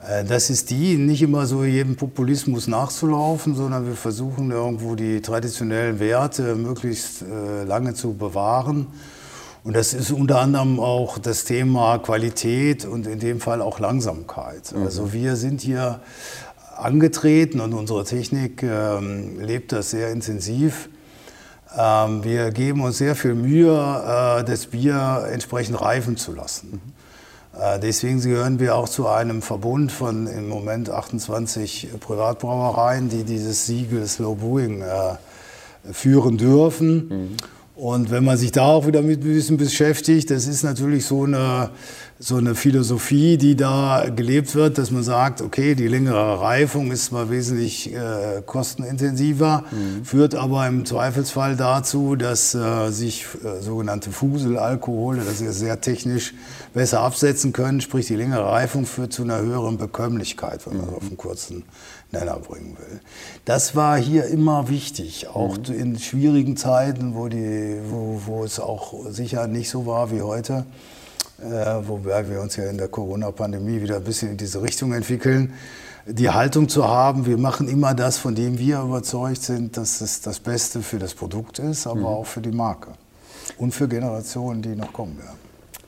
Äh, 0.07 0.23
das 0.23 0.49
ist 0.49 0.69
die, 0.69 0.97
nicht 0.97 1.21
immer 1.21 1.45
so 1.45 1.63
jedem 1.63 1.95
Populismus 1.95 2.67
nachzulaufen, 2.67 3.55
sondern 3.55 3.85
wir 3.85 3.95
versuchen 3.95 4.51
irgendwo 4.51 4.95
die 4.95 5.21
traditionellen 5.21 5.99
Werte 5.99 6.55
möglichst 6.55 7.21
äh, 7.21 7.63
lange 7.63 7.93
zu 7.93 8.13
bewahren. 8.13 8.87
Und 9.63 9.77
das 9.77 9.93
ist 9.93 10.11
unter 10.11 10.41
anderem 10.41 10.79
auch 10.81 11.17
das 11.17 11.45
Thema 11.45 11.97
Qualität 11.97 12.83
und 12.83 13.07
in 13.07 13.19
dem 13.19 13.39
Fall 13.39 13.61
auch 13.61 13.79
Langsamkeit. 13.79 14.73
Mhm. 14.75 14.83
Also 14.83 15.13
wir 15.13 15.37
sind 15.37 15.61
hier 15.61 16.01
angetreten 16.77 17.59
und 17.59 17.73
unsere 17.73 18.03
Technik 18.03 18.63
ähm, 18.63 19.39
lebt 19.39 19.71
das 19.71 19.91
sehr 19.91 20.11
intensiv. 20.11 20.89
Ähm, 21.77 22.23
wir 22.23 22.51
geben 22.51 22.81
uns 22.81 22.97
sehr 22.97 23.15
viel 23.15 23.35
Mühe, 23.35 23.71
äh, 23.71 24.43
das 24.43 24.67
Bier 24.67 25.27
entsprechend 25.31 25.81
reifen 25.81 26.17
zu 26.17 26.33
lassen. 26.33 26.81
Äh, 27.59 27.79
deswegen 27.79 28.21
gehören 28.21 28.59
wir 28.59 28.75
auch 28.75 28.89
zu 28.89 29.07
einem 29.07 29.41
Verbund 29.41 29.91
von 29.91 30.27
im 30.27 30.47
Moment 30.47 30.89
28 30.89 31.89
Privatbrauereien, 31.99 33.09
die 33.09 33.23
dieses 33.23 33.65
Siegel 33.65 34.07
Slow 34.07 34.35
Brewing 34.35 34.81
äh, 34.81 35.93
führen 35.93 36.37
dürfen. 36.37 37.07
Mhm. 37.07 37.37
Und 37.75 38.11
wenn 38.11 38.23
man 38.23 38.37
sich 38.37 38.51
da 38.51 38.65
auch 38.65 38.85
wieder 38.85 39.01
mit 39.01 39.21
ein 39.21 39.33
bisschen 39.33 39.57
beschäftigt, 39.57 40.29
das 40.29 40.45
ist 40.45 40.63
natürlich 40.63 41.05
so 41.05 41.23
eine 41.23 41.71
so 42.25 42.37
eine 42.37 42.55
Philosophie, 42.55 43.35
die 43.37 43.57
da 43.57 44.05
gelebt 44.09 44.55
wird, 44.55 44.77
dass 44.77 44.91
man 44.91 45.03
sagt, 45.03 45.41
okay, 45.41 45.75
die 45.75 45.89
längere 45.89 46.39
Reifung 46.39 46.89
ist 46.89 47.05
zwar 47.07 47.29
wesentlich 47.29 47.93
äh, 47.93 48.41
kostenintensiver, 48.45 49.65
mhm. 49.69 50.05
führt 50.05 50.33
aber 50.33 50.65
im 50.65 50.85
Zweifelsfall 50.85 51.57
dazu, 51.57 52.15
dass 52.15 52.55
äh, 52.55 52.91
sich 52.91 53.25
äh, 53.43 53.61
sogenannte 53.61 54.11
Fuselalkohole, 54.11 55.21
das 55.25 55.41
ist 55.41 55.59
sehr 55.59 55.81
technisch, 55.81 56.33
besser 56.73 57.01
absetzen 57.01 57.51
können. 57.51 57.81
Sprich, 57.81 58.07
die 58.07 58.15
längere 58.15 58.45
Reifung 58.45 58.85
führt 58.85 59.11
zu 59.11 59.23
einer 59.23 59.39
höheren 59.39 59.77
Bekömmlichkeit, 59.77 60.65
wenn 60.65 60.77
man 60.77 60.91
mhm. 60.91 60.95
auf 60.95 61.03
einen 61.03 61.17
kurzen 61.17 61.63
Nenner 62.13 62.39
bringen 62.39 62.77
will. 62.77 63.01
Das 63.43 63.75
war 63.75 63.97
hier 63.97 64.27
immer 64.27 64.69
wichtig, 64.69 65.27
auch 65.27 65.57
mhm. 65.57 65.73
in 65.73 65.99
schwierigen 65.99 66.55
Zeiten, 66.55 67.15
wo, 67.15 67.27
die, 67.27 67.79
wo, 67.89 68.21
wo 68.25 68.45
es 68.45 68.61
auch 68.61 69.09
sicher 69.09 69.47
nicht 69.47 69.69
so 69.69 69.85
war 69.85 70.09
wie 70.09 70.21
heute 70.21 70.65
äh, 71.39 71.87
wobei 71.87 72.29
wir 72.29 72.41
uns 72.41 72.55
ja 72.55 72.65
in 72.65 72.77
der 72.77 72.87
Corona-Pandemie 72.87 73.81
wieder 73.81 73.97
ein 73.97 74.03
bisschen 74.03 74.31
in 74.31 74.37
diese 74.37 74.61
Richtung 74.61 74.93
entwickeln, 74.93 75.53
die 76.05 76.29
Haltung 76.29 76.67
zu 76.67 76.87
haben, 76.87 77.25
wir 77.25 77.37
machen 77.37 77.69
immer 77.69 77.93
das, 77.93 78.17
von 78.17 78.35
dem 78.35 78.59
wir 78.59 78.81
überzeugt 78.81 79.41
sind, 79.41 79.77
dass 79.77 80.01
es 80.01 80.21
das 80.21 80.39
Beste 80.39 80.81
für 80.81 80.99
das 80.99 81.13
Produkt 81.13 81.59
ist, 81.59 81.87
aber 81.87 82.01
mhm. 82.01 82.05
auch 82.05 82.25
für 82.25 82.41
die 82.41 82.51
Marke 82.51 82.89
und 83.57 83.73
für 83.73 83.87
Generationen, 83.87 84.61
die 84.61 84.75
noch 84.75 84.91
kommen 84.91 85.17
werden. 85.17 85.42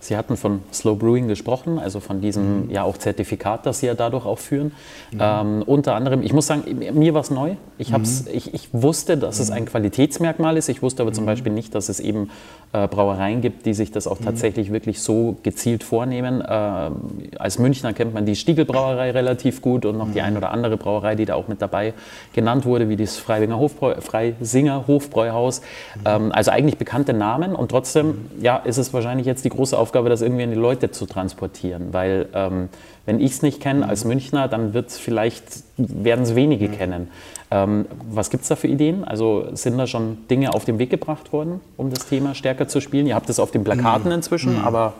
Sie 0.06 0.16
hatten 0.16 0.38
von 0.38 0.62
Slow 0.72 0.96
Brewing 0.96 1.28
gesprochen, 1.28 1.80
also 1.80 2.00
von 2.00 2.22
diesem 2.22 2.66
mhm. 2.66 2.70
ja 2.70 2.84
auch 2.84 2.96
Zertifikat, 2.96 3.66
das 3.66 3.80
Sie 3.80 3.88
ja 3.88 3.96
dadurch 3.96 4.28
auch 4.28 4.38
führen. 4.38 4.72
Mhm. 5.12 5.20
Ähm, 5.20 5.64
unter 5.66 5.96
anderem, 5.96 6.22
ich 6.22 6.32
muss 6.32 6.46
sagen, 6.46 6.64
mir 6.94 7.16
war 7.16 7.22
es 7.22 7.32
neu. 7.32 7.56
Ich, 7.80 7.90
mhm. 7.90 8.04
ich, 8.32 8.54
ich 8.54 8.70
wusste, 8.72 9.18
dass 9.18 9.40
es 9.40 9.50
mhm. 9.50 9.56
ein 9.56 9.66
Qualitätsmerkmal 9.66 10.58
ist. 10.58 10.70
Ich 10.70 10.84
wusste 10.84 11.02
aber 11.02 11.12
zum 11.12 11.24
mhm. 11.24 11.30
Beispiel 11.30 11.52
nicht, 11.52 11.74
dass 11.74 11.90
es 11.90 12.00
eben 12.00 12.30
äh, 12.72 12.88
Brauereien 12.88 13.42
gibt, 13.42 13.66
die 13.66 13.74
sich 13.74 13.92
das 13.92 14.06
auch 14.06 14.20
mhm. 14.20 14.26
tatsächlich 14.26 14.72
wirklich 14.72 15.02
so 15.02 15.38
gezielt 15.42 15.84
vornehmen. 15.84 16.42
Äh, 16.42 16.92
als 17.40 17.58
Münchner 17.58 17.94
kennt 17.94 18.14
man 18.14 18.28
die 18.28 18.36
Stiegelbrauerei 18.36 19.10
relativ 19.10 19.64
gut 19.64 19.86
und 19.86 19.98
noch 19.98 20.12
die 20.12 20.22
ein 20.22 20.38
oder 20.38 20.52
andere 20.52 20.78
Brauerei, 20.78 21.16
die 21.16 21.26
da 21.26 21.34
auch 21.34 21.48
mit 21.48 21.62
dabei 21.62 21.94
genannt 22.34 22.66
wurde, 22.66 22.90
wie 22.90 22.96
das 22.96 23.18
Freibinger 23.18 23.58
Hofbräu 23.58 23.96
Freisinger 24.02 24.86
Hofbräuhaus. 24.86 25.62
Ähm, 26.06 26.32
also 26.32 26.52
eigentlich 26.52 26.78
bekannte 26.78 27.14
Namen 27.14 27.56
und 27.56 27.70
trotzdem 27.70 28.30
ja, 28.40 28.58
ist 28.58 28.78
es 28.78 28.94
wahrscheinlich 28.94 29.26
jetzt 29.26 29.46
die 29.46 29.50
große 29.50 29.78
Aufgabe, 29.78 29.95
Aufgabe, 29.96 30.10
das 30.10 30.22
irgendwie 30.22 30.44
an 30.44 30.50
die 30.50 30.58
Leute 30.58 30.92
zu 30.92 31.06
transportieren. 31.06 31.94
Weil 31.94 32.28
ähm, 32.34 32.68
wenn 33.06 33.22
ich 33.22 33.32
es 33.32 33.42
nicht 33.42 33.62
kenne 33.62 33.88
als 33.88 34.04
Münchner, 34.04 34.50
dann 34.50 34.74
wird 34.74 34.92
vielleicht, 34.92 35.44
werden 35.78 36.24
es 36.24 36.36
wenige 36.36 36.68
mhm. 36.68 36.72
kennen. 36.74 37.08
Ähm, 37.50 37.86
was 38.12 38.30
gibt 38.30 38.44
es 38.44 38.50
da 38.50 38.58
für 38.58 38.68
Ideen? 38.68 39.06
Also 39.06 39.48
sind 39.54 39.78
da 39.78 39.88
schon 39.88 40.28
Dinge 40.30 40.54
auf 40.54 40.66
den 40.66 40.80
Weg 40.80 40.90
gebracht 40.90 41.32
worden, 41.32 41.62
um 41.78 41.92
das 41.92 42.08
Thema 42.08 42.36
stärker 42.36 42.68
zu 42.68 42.82
spielen? 42.82 43.08
Ihr 43.08 43.16
habt 43.16 43.30
es 43.30 43.40
auf 43.40 43.52
den 43.52 43.64
Plakaten 43.64 44.08
mhm. 44.08 44.16
inzwischen, 44.16 44.58
mhm. 44.58 44.66
aber... 44.66 44.94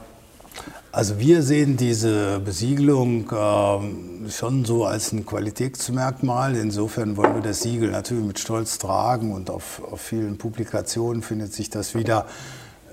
Also 0.94 1.20
wir 1.20 1.42
sehen 1.42 1.76
diese 1.76 2.40
Besiegelung 2.40 3.30
äh, 3.30 4.32
schon 4.32 4.64
so 4.64 4.86
als 4.86 5.12
ein 5.12 5.26
Qualitätsmerkmal. 5.26 6.56
Insofern 6.56 7.18
wollen 7.18 7.36
wir 7.36 7.42
das 7.42 7.64
Siegel 7.64 7.92
natürlich 7.92 8.24
mit 8.24 8.40
Stolz 8.40 8.78
tragen 8.78 9.34
und 9.34 9.50
auf, 9.50 9.82
auf 9.92 10.00
vielen 10.00 10.38
Publikationen 10.38 11.22
findet 11.22 11.52
sich 11.52 11.70
das 11.70 11.96
wieder 11.96 12.28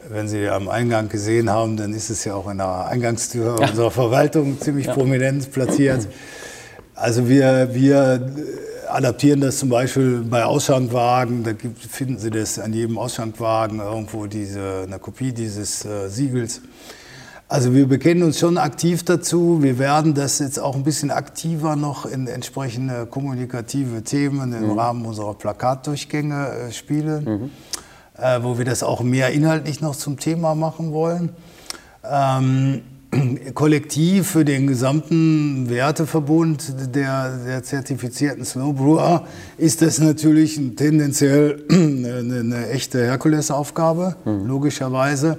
wenn 0.09 0.29
Sie 0.29 0.49
am 0.49 0.69
Eingang 0.69 1.09
gesehen 1.09 1.51
haben, 1.51 1.77
dann 1.77 1.93
ist 1.95 2.11
es 2.11 2.25
ja 2.25 2.35
auch 2.35 2.51
in 2.51 2.59
der 2.59 2.87
Eingangstür 2.87 3.57
ja. 3.61 3.69
unserer 3.69 3.91
Verwaltung 3.91 4.61
ziemlich 4.61 4.87
ja. 4.87 4.95
prominent 4.95 5.51
platziert. 5.53 6.07
Also 6.95 7.29
wir, 7.29 7.71
wir 7.73 8.31
adaptieren 8.89 9.41
das 9.41 9.59
zum 9.59 9.69
Beispiel 9.69 10.21
bei 10.29 10.45
Ausschankwagen. 10.45 11.43
Da 11.45 11.53
gibt, 11.53 11.81
finden 11.83 12.19
Sie 12.19 12.31
das 12.31 12.59
an 12.59 12.73
jedem 12.73 12.99
Ausschankwagen 12.99 13.81
irgendwo 13.81 14.27
diese, 14.27 14.85
eine 14.87 14.99
Kopie 14.99 15.33
dieses 15.33 15.85
äh, 15.85 16.09
Siegels. 16.09 16.61
Also 17.49 17.75
wir 17.75 17.87
bekennen 17.87 18.23
uns 18.23 18.39
schon 18.39 18.57
aktiv 18.57 19.05
dazu. 19.05 19.63
Wir 19.63 19.79
werden 19.79 20.15
das 20.15 20.39
jetzt 20.39 20.59
auch 20.59 20.75
ein 20.75 20.85
bisschen 20.85 21.11
aktiver 21.11 21.77
noch 21.77 22.07
in 22.07 22.27
entsprechende 22.27 23.07
kommunikative 23.07 24.03
Themen 24.03 24.53
im 24.53 24.69
mhm. 24.69 24.79
Rahmen 24.79 25.05
unserer 25.05 25.35
Plakatdurchgänge 25.35 26.49
äh, 26.49 26.73
spielen. 26.73 27.25
Mhm 27.25 27.51
wo 28.43 28.59
wir 28.59 28.65
das 28.65 28.83
auch 28.83 29.03
mehr 29.03 29.31
inhaltlich 29.31 29.81
noch 29.81 29.97
zum 29.97 30.19
Thema 30.19 30.55
machen 30.55 30.93
wollen. 30.93 31.31
Ähm, 32.05 32.83
kollektiv 33.55 34.29
für 34.29 34.45
den 34.45 34.67
gesamten 34.67 35.69
Werteverbund 35.69 36.95
der, 36.95 37.37
der 37.45 37.63
zertifizierten 37.63 38.45
Snowbrewer 38.45 39.27
ist 39.59 39.83
das 39.83 39.99
natürlich 39.99 40.61
tendenziell 40.77 41.63
eine, 41.71 42.41
eine 42.41 42.69
echte 42.71 43.05
Herkulesaufgabe, 43.05 44.17
mhm. 44.25 44.47
logischerweise, 44.47 45.39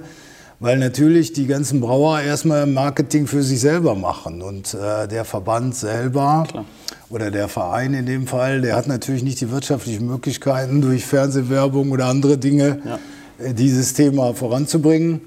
weil 0.64 0.78
natürlich 0.78 1.34
die 1.34 1.46
ganzen 1.46 1.80
Brauer 1.80 2.20
erstmal 2.20 2.66
Marketing 2.66 3.26
für 3.26 3.42
sich 3.42 3.60
selber 3.60 3.94
machen 3.94 4.40
und 4.40 4.72
äh, 4.72 5.06
der 5.06 5.26
Verband 5.26 5.74
selber 5.74 6.46
Klar 6.48 6.64
oder 7.10 7.30
der 7.30 7.48
Verein 7.48 7.92
in 7.92 8.06
dem 8.06 8.26
Fall, 8.26 8.62
der 8.62 8.74
hat 8.74 8.88
natürlich 8.88 9.22
nicht 9.22 9.40
die 9.40 9.50
wirtschaftlichen 9.50 10.06
Möglichkeiten, 10.06 10.80
durch 10.80 11.04
Fernsehwerbung 11.04 11.90
oder 11.90 12.06
andere 12.06 12.38
Dinge 12.38 12.80
ja. 12.84 12.98
Äh, 13.38 13.52
dieses 13.52 13.92
Thema 13.92 14.32
voranzubringen. 14.32 15.20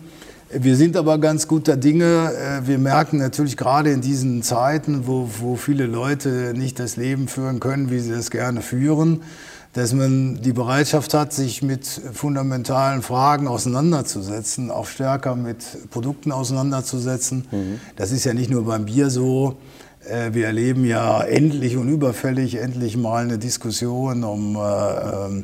Wir 0.50 0.76
sind 0.76 0.98
aber 0.98 1.18
ganz 1.18 1.48
guter 1.48 1.78
Dinge. 1.78 2.32
Äh, 2.34 2.68
wir 2.68 2.80
merken 2.80 3.20
natürlich 3.20 3.58
gerade 3.58 3.92
in 3.92 4.02
diesen 4.02 4.42
Zeiten, 4.42 5.06
wo, 5.06 5.30
wo 5.40 5.56
viele 5.56 5.86
Leute 5.86 6.54
nicht 6.56 6.80
das 6.80 6.98
Leben 6.98 7.28
führen 7.28 7.60
können, 7.60 7.92
wie 7.92 8.00
sie 8.00 8.14
es 8.14 8.32
gerne 8.32 8.62
führen, 8.62 9.22
dass 9.78 9.94
man 9.94 10.42
die 10.42 10.54
Bereitschaft 10.54 11.14
hat, 11.14 11.34
sich 11.34 11.62
mit 11.62 11.86
fundamentalen 11.86 13.04
Fragen 13.04 13.48
auseinanderzusetzen, 13.48 14.72
auch 14.72 14.88
stärker 14.88 15.36
mit 15.36 15.92
Produkten 15.92 16.32
auseinanderzusetzen. 16.32 17.48
Mhm. 17.52 17.80
Das 17.96 18.12
ist 18.12 18.24
ja 18.24 18.34
nicht 18.34 18.50
nur 18.50 18.66
beim 18.66 18.86
Bier 18.86 19.12
so. 19.12 19.58
Äh, 20.10 20.34
wir 20.34 20.48
erleben 20.48 20.84
ja 20.84 21.22
endlich 21.22 21.78
und 21.78 21.90
überfällig 21.90 22.56
endlich 22.56 22.98
mal 22.98 23.24
eine 23.24 23.38
Diskussion 23.38 24.24
um 24.24 24.56
äh, 24.56 24.60
äh, 24.60 25.44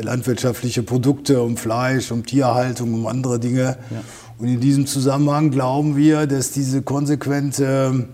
landwirtschaftliche 0.00 0.82
Produkte, 0.82 1.42
um 1.42 1.58
Fleisch, 1.58 2.10
um 2.12 2.24
Tierhaltung, 2.24 2.94
um 2.94 3.06
andere 3.06 3.38
Dinge. 3.38 3.76
Ja. 3.90 4.02
Und 4.38 4.48
in 4.48 4.60
diesem 4.60 4.86
Zusammenhang 4.86 5.50
glauben 5.50 5.94
wir, 5.94 6.26
dass 6.26 6.52
diese 6.52 6.80
konsequente 6.80 8.08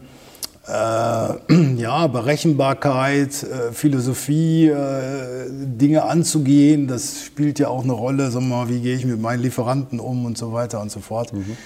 ja, 1.77 2.07
Berechenbarkeit, 2.07 3.43
äh, 3.43 3.73
Philosophie, 3.73 4.69
äh, 4.69 5.47
Dinge 5.51 6.05
anzugehen, 6.05 6.87
das 6.87 7.25
spielt 7.25 7.59
ja 7.59 7.69
auch 7.69 7.83
eine 7.83 7.93
Rolle, 7.93 8.31
sagen 8.31 8.49
wir 8.49 8.59
mal, 8.59 8.69
wie 8.69 8.81
gehe 8.81 8.97
ich 8.97 9.05
mit 9.05 9.21
meinen 9.21 9.43
Lieferanten 9.43 9.99
um 9.99 10.25
und 10.25 10.39
so 10.39 10.53
weiter 10.53 10.81
und 10.81 10.91
so 10.91 11.01
fort. 11.01 11.33
Mhm. 11.33 11.57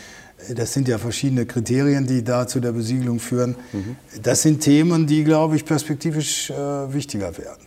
Das 0.54 0.72
sind 0.72 0.88
ja 0.88 0.98
verschiedene 0.98 1.44
Kriterien, 1.44 2.06
die 2.06 2.22
da 2.22 2.46
zu 2.46 2.60
der 2.60 2.72
Besiegelung 2.72 3.20
führen. 3.20 3.56
Mhm. 3.72 3.96
Das 4.22 4.42
sind 4.42 4.60
Themen, 4.60 5.06
die, 5.06 5.24
glaube 5.24 5.56
ich, 5.56 5.64
perspektivisch 5.64 6.50
äh, 6.50 6.54
wichtiger 6.92 7.36
werden. 7.36 7.66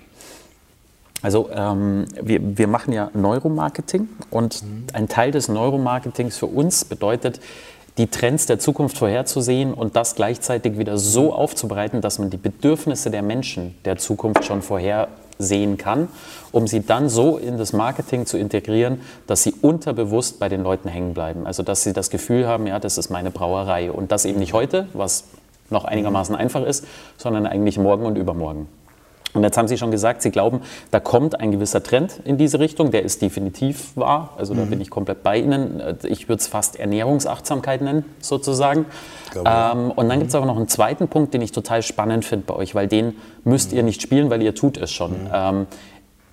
Also 1.21 1.50
ähm, 1.51 2.05
wir, 2.21 2.39
wir 2.57 2.67
machen 2.67 2.93
ja 2.93 3.12
Neuromarketing 3.13 4.07
und 4.29 4.63
mhm. 4.63 4.86
ein 4.93 5.07
Teil 5.07 5.31
des 5.31 5.48
Neuromarketings 5.48 6.38
für 6.38 6.45
uns 6.45 6.86
bedeutet, 6.86 7.39
die 7.98 8.08
Trends 8.08 8.46
der 8.46 8.60
Zukunft 8.60 8.98
vorherzusehen 8.98 9.74
und 9.74 9.96
das 9.96 10.15
gleichzeitig 10.15 10.77
wieder 10.77 10.98
so 10.98 11.34
aufzubereiten, 11.34 12.01
dass 12.01 12.19
man 12.19 12.29
die 12.29 12.38
Bedürfnisse 12.38 13.12
der 13.12 13.22
Menschen 13.22 13.75
der 13.86 13.98
Zukunft 13.98 14.46
schon 14.46 14.62
vorhersehen 14.62 15.77
kann, 15.77 16.08
um 16.51 16.67
sie 16.67 16.86
dann 16.86 17.10
so 17.10 17.38
in 17.38 17.58
das 17.58 17.74
Marketing 17.74 18.25
zu 18.25 18.38
integrieren, 18.38 19.01
dass 19.27 19.43
sie 19.43 19.53
unterbewusst 19.62 20.39
bei 20.39 20.50
den 20.50 20.63
Leuten 20.63 20.89
hängen 20.89 21.13
bleiben. 21.13 21.46
Also 21.46 21.63
dass 21.63 21.84
sie 21.84 21.93
das 21.93 22.10
Gefühl 22.10 22.48
haben, 22.48 22.67
ja, 22.67 22.79
das 22.79 22.98
ist 22.98 23.10
meine 23.10 23.31
Brauerei 23.31 23.91
und 23.91 24.12
das 24.12 24.25
eben 24.25 24.39
nicht 24.39 24.53
heute, 24.53 24.88
was 24.93 25.25
noch 25.69 25.86
einigermaßen 25.86 26.36
einfach 26.36 26.63
ist, 26.63 26.86
sondern 27.17 27.46
eigentlich 27.46 27.77
morgen 27.77 28.05
und 28.05 28.17
übermorgen. 28.17 28.67
Und 29.33 29.43
jetzt 29.43 29.57
haben 29.57 29.67
Sie 29.67 29.77
schon 29.77 29.91
gesagt, 29.91 30.21
Sie 30.21 30.31
glauben, 30.31 30.62
da 30.91 31.00
kommt 31.00 31.39
ein 31.39 31.51
gewisser 31.51 31.83
Trend 31.83 32.19
in 32.24 32.38
diese 32.38 32.59
Richtung, 32.59 32.91
der 32.91 33.03
ist 33.03 33.21
definitiv 33.21 33.95
wahr. 33.95 34.33
Also 34.38 34.55
da 34.55 34.65
mhm. 34.65 34.71
bin 34.71 34.81
ich 34.81 34.89
komplett 34.89 35.21
bei 35.24 35.38
Ihnen. 35.38 35.81
Ich 36.03 36.27
würde 36.27 36.39
es 36.39 36.48
fast 36.48 36.79
Ernährungsachtsamkeit 36.79 37.81
nennen, 37.81 38.05
sozusagen. 38.19 38.86
Ähm, 39.36 39.91
und 39.91 40.09
dann 40.09 40.17
mhm. 40.17 40.21
gibt 40.21 40.29
es 40.29 40.36
aber 40.36 40.45
noch 40.45 40.57
einen 40.57 40.67
zweiten 40.67 41.07
Punkt, 41.07 41.33
den 41.33 41.41
ich 41.41 41.51
total 41.51 41.83
spannend 41.83 42.25
finde 42.25 42.45
bei 42.48 42.55
euch, 42.55 42.74
weil 42.74 42.88
den 42.88 43.15
müsst 43.43 43.71
mhm. 43.71 43.77
ihr 43.77 43.83
nicht 43.83 44.01
spielen, 44.01 44.29
weil 44.29 44.41
ihr 44.41 44.55
tut 44.55 44.77
es 44.77 44.91
schon. 44.91 45.12
Mhm. 45.12 45.29
Ähm, 45.31 45.67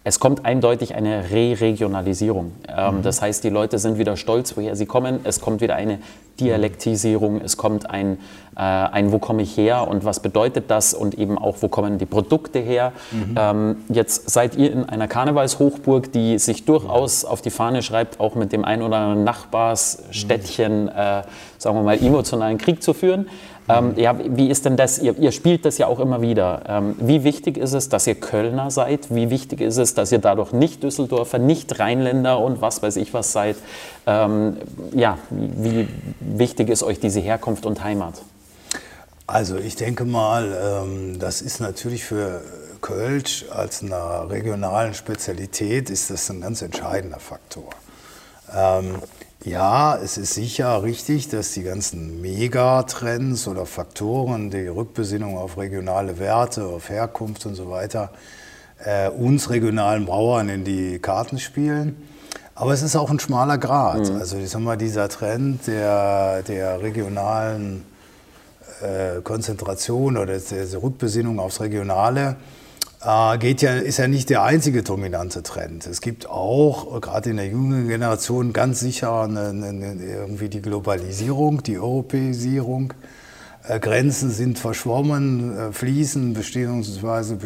es 0.06 0.20
kommt 0.20 0.44
eindeutig 0.44 0.94
eine 0.94 1.32
Re-Regionalisierung. 1.32 2.52
Ähm, 2.68 2.98
mhm. 2.98 3.02
Das 3.02 3.22
heißt, 3.22 3.42
die 3.42 3.50
Leute 3.50 3.80
sind 3.80 3.98
wieder 3.98 4.16
stolz, 4.16 4.56
woher 4.56 4.76
sie 4.76 4.86
kommen. 4.86 5.18
Es 5.24 5.40
kommt 5.40 5.60
wieder 5.60 5.74
eine 5.74 5.98
Dialektisierung. 6.38 7.40
Es 7.40 7.56
kommt 7.56 7.90
ein, 7.90 8.18
äh, 8.54 8.60
ein 8.60 9.10
wo 9.10 9.18
komme 9.18 9.42
ich 9.42 9.56
her 9.56 9.88
und 9.88 10.04
was 10.04 10.20
bedeutet 10.20 10.66
das 10.70 10.94
und 10.94 11.18
eben 11.18 11.36
auch, 11.36 11.56
wo 11.60 11.66
kommen 11.66 11.98
die 11.98 12.06
Produkte 12.06 12.60
her. 12.60 12.92
Mhm. 13.10 13.34
Ähm, 13.36 13.76
jetzt 13.88 14.30
seid 14.30 14.54
ihr 14.54 14.70
in 14.70 14.84
einer 14.84 15.08
Karnevalshochburg, 15.08 16.12
die 16.12 16.38
sich 16.38 16.64
durchaus 16.64 17.24
auf 17.24 17.42
die 17.42 17.50
Fahne 17.50 17.82
schreibt, 17.82 18.20
auch 18.20 18.36
mit 18.36 18.52
dem 18.52 18.64
ein 18.64 18.82
oder 18.82 18.98
anderen 18.98 19.24
Nachbarsstädtchen, 19.24 20.84
mhm. 20.84 20.88
äh, 20.90 21.22
sagen 21.58 21.78
wir 21.78 21.82
mal, 21.82 22.00
emotionalen 22.00 22.58
Krieg 22.58 22.80
zu 22.80 22.94
führen. 22.94 23.26
Ähm, 23.68 23.94
ja, 23.96 24.16
wie 24.18 24.48
ist 24.48 24.64
denn 24.64 24.76
das? 24.76 24.98
Ihr, 24.98 25.18
ihr, 25.18 25.32
spielt 25.32 25.64
das 25.64 25.78
ja 25.78 25.86
auch 25.86 25.98
immer 25.98 26.20
wieder. 26.20 26.62
Ähm, 26.68 26.96
wie 26.98 27.24
wichtig 27.24 27.56
ist 27.56 27.72
es, 27.72 27.88
dass 27.88 28.06
ihr 28.06 28.14
Kölner 28.14 28.70
seid? 28.70 29.14
Wie 29.14 29.30
wichtig 29.30 29.60
ist 29.60 29.76
es, 29.76 29.94
dass 29.94 30.12
ihr 30.12 30.18
dadurch 30.18 30.52
nicht 30.52 30.82
Düsseldorfer, 30.82 31.38
nicht 31.38 31.78
Rheinländer 31.78 32.38
und 32.38 32.60
was 32.60 32.82
weiß 32.82 32.96
ich 32.96 33.12
was 33.12 33.32
seid? 33.32 33.56
Ähm, 34.06 34.56
ja, 34.94 35.18
wie 35.30 35.88
wichtig 36.20 36.68
ist 36.68 36.82
euch 36.82 37.00
diese 37.00 37.20
Herkunft 37.20 37.66
und 37.66 37.82
Heimat? 37.82 38.14
Also 39.26 39.56
ich 39.56 39.74
denke 39.74 40.04
mal, 40.04 40.84
ähm, 40.84 41.18
das 41.18 41.42
ist 41.42 41.60
natürlich 41.60 42.04
für 42.04 42.42
Kölsch 42.80 43.46
als 43.50 43.82
einer 43.82 44.30
regionalen 44.30 44.94
Spezialität 44.94 45.90
ist 45.90 46.10
das 46.10 46.30
ein 46.30 46.40
ganz 46.40 46.62
entscheidender 46.62 47.18
Faktor. 47.18 47.70
Ja, 49.46 49.96
es 49.96 50.18
ist 50.18 50.34
sicher 50.34 50.82
richtig, 50.82 51.28
dass 51.28 51.52
die 51.52 51.62
ganzen 51.62 52.20
Megatrends 52.20 53.46
oder 53.46 53.64
Faktoren, 53.64 54.50
die 54.50 54.66
Rückbesinnung 54.66 55.38
auf 55.38 55.56
regionale 55.56 56.18
Werte, 56.18 56.64
auf 56.64 56.88
Herkunft 56.88 57.46
und 57.46 57.54
so 57.54 57.70
weiter, 57.70 58.10
äh, 58.84 59.08
uns 59.08 59.48
regionalen 59.48 60.04
Brauern 60.04 60.48
in 60.48 60.64
die 60.64 60.98
Karten 60.98 61.38
spielen. 61.38 61.94
Aber 62.56 62.72
es 62.72 62.82
ist 62.82 62.96
auch 62.96 63.08
ein 63.08 63.20
schmaler 63.20 63.56
Grad. 63.56 64.10
Mhm. 64.10 64.16
Also 64.16 64.36
ich 64.36 64.50
sag 64.50 64.62
mal, 64.62 64.76
dieser 64.76 65.08
Trend 65.08 65.68
der, 65.68 66.42
der 66.42 66.82
regionalen 66.82 67.84
äh, 68.82 69.20
Konzentration 69.22 70.16
oder 70.16 70.40
der 70.40 70.82
Rückbesinnung 70.82 71.38
aufs 71.38 71.60
Regionale, 71.60 72.34
geht 73.38 73.62
ja, 73.62 73.74
ist 73.74 73.98
ja 73.98 74.08
nicht 74.08 74.30
der 74.30 74.42
einzige 74.42 74.82
dominante 74.82 75.42
Trend. 75.42 75.86
Es 75.86 76.00
gibt 76.00 76.28
auch, 76.28 77.00
gerade 77.00 77.30
in 77.30 77.36
der 77.36 77.46
jungen 77.46 77.88
Generation, 77.88 78.52
ganz 78.52 78.80
sicher 78.80 79.22
eine, 79.22 79.48
eine, 79.48 79.94
irgendwie 80.02 80.48
die 80.48 80.62
Globalisierung, 80.62 81.62
die 81.62 81.78
Europäisierung. 81.78 82.94
Äh, 83.68 83.80
Grenzen 83.80 84.30
sind 84.30 84.58
verschwommen, 84.58 85.56
äh, 85.56 85.72
fließen 85.72 86.34
beziehungsweise 86.34 87.36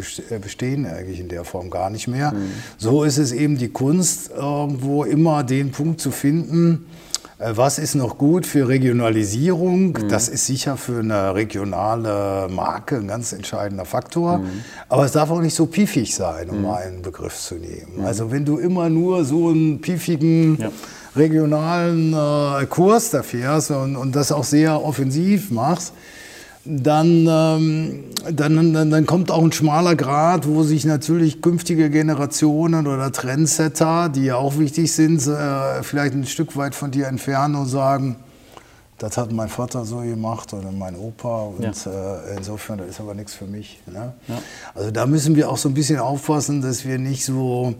bestehen 0.40 0.86
eigentlich 0.86 1.20
in 1.20 1.28
der 1.28 1.44
Form 1.44 1.70
gar 1.70 1.90
nicht 1.90 2.08
mehr. 2.08 2.32
Mhm. 2.32 2.52
So 2.78 3.04
ist 3.04 3.18
es 3.18 3.32
eben 3.32 3.58
die 3.58 3.68
Kunst, 3.68 4.30
irgendwo 4.30 5.04
immer 5.04 5.44
den 5.44 5.72
Punkt 5.72 6.00
zu 6.00 6.10
finden, 6.10 6.86
äh, 6.86 7.09
was 7.42 7.78
ist 7.78 7.94
noch 7.94 8.18
gut 8.18 8.46
für 8.46 8.68
Regionalisierung? 8.68 9.92
Mhm. 9.92 10.08
Das 10.08 10.28
ist 10.28 10.44
sicher 10.46 10.76
für 10.76 11.00
eine 11.00 11.34
regionale 11.34 12.48
Marke 12.50 12.96
ein 12.96 13.08
ganz 13.08 13.32
entscheidender 13.32 13.86
Faktor. 13.86 14.38
Mhm. 14.38 14.64
Aber 14.88 15.06
es 15.06 15.12
darf 15.12 15.30
auch 15.30 15.40
nicht 15.40 15.54
so 15.54 15.66
piefig 15.66 16.14
sein, 16.14 16.50
um 16.50 16.62
mhm. 16.62 16.70
einen 16.70 17.02
Begriff 17.02 17.36
zu 17.36 17.54
nehmen. 17.54 17.98
Mhm. 17.98 18.04
Also 18.04 18.30
wenn 18.30 18.44
du 18.44 18.58
immer 18.58 18.90
nur 18.90 19.24
so 19.24 19.48
einen 19.48 19.80
piefigen 19.80 20.58
ja. 20.60 20.70
regionalen 21.16 22.12
äh, 22.12 22.66
Kurs 22.66 23.10
da 23.10 23.22
fährst 23.22 23.70
und, 23.70 23.96
und 23.96 24.14
das 24.14 24.32
auch 24.32 24.44
sehr 24.44 24.84
offensiv 24.84 25.50
machst, 25.50 25.94
dann, 26.64 27.26
ähm, 27.28 28.04
dann, 28.30 28.72
dann, 28.74 28.90
dann, 28.90 29.06
kommt 29.06 29.30
auch 29.30 29.42
ein 29.42 29.52
schmaler 29.52 29.96
Grad, 29.96 30.46
wo 30.46 30.62
sich 30.62 30.84
natürlich 30.84 31.40
künftige 31.40 31.88
Generationen 31.88 32.86
oder 32.86 33.10
Trendsetter, 33.10 34.10
die 34.10 34.26
ja 34.26 34.36
auch 34.36 34.58
wichtig 34.58 34.92
sind, 34.92 35.26
äh, 35.26 35.82
vielleicht 35.82 36.14
ein 36.14 36.26
Stück 36.26 36.56
weit 36.56 36.74
von 36.74 36.90
dir 36.90 37.06
entfernen 37.06 37.54
und 37.54 37.66
sagen, 37.66 38.16
das 38.98 39.16
hat 39.16 39.32
mein 39.32 39.48
Vater 39.48 39.86
so 39.86 39.98
gemacht 40.00 40.52
oder 40.52 40.70
mein 40.70 40.94
Opa 40.94 41.44
und 41.44 41.62
ja. 41.62 41.70
äh, 41.70 42.36
insofern, 42.36 42.78
das 42.78 42.88
ist 42.88 43.00
aber 43.00 43.14
nichts 43.14 43.32
für 43.32 43.46
mich. 43.46 43.80
Ne? 43.86 44.12
Ja. 44.28 44.38
Also 44.74 44.90
da 44.90 45.06
müssen 45.06 45.36
wir 45.36 45.50
auch 45.50 45.56
so 45.56 45.70
ein 45.70 45.74
bisschen 45.74 45.98
aufpassen, 45.98 46.60
dass 46.60 46.84
wir 46.84 46.98
nicht 46.98 47.24
so 47.24 47.74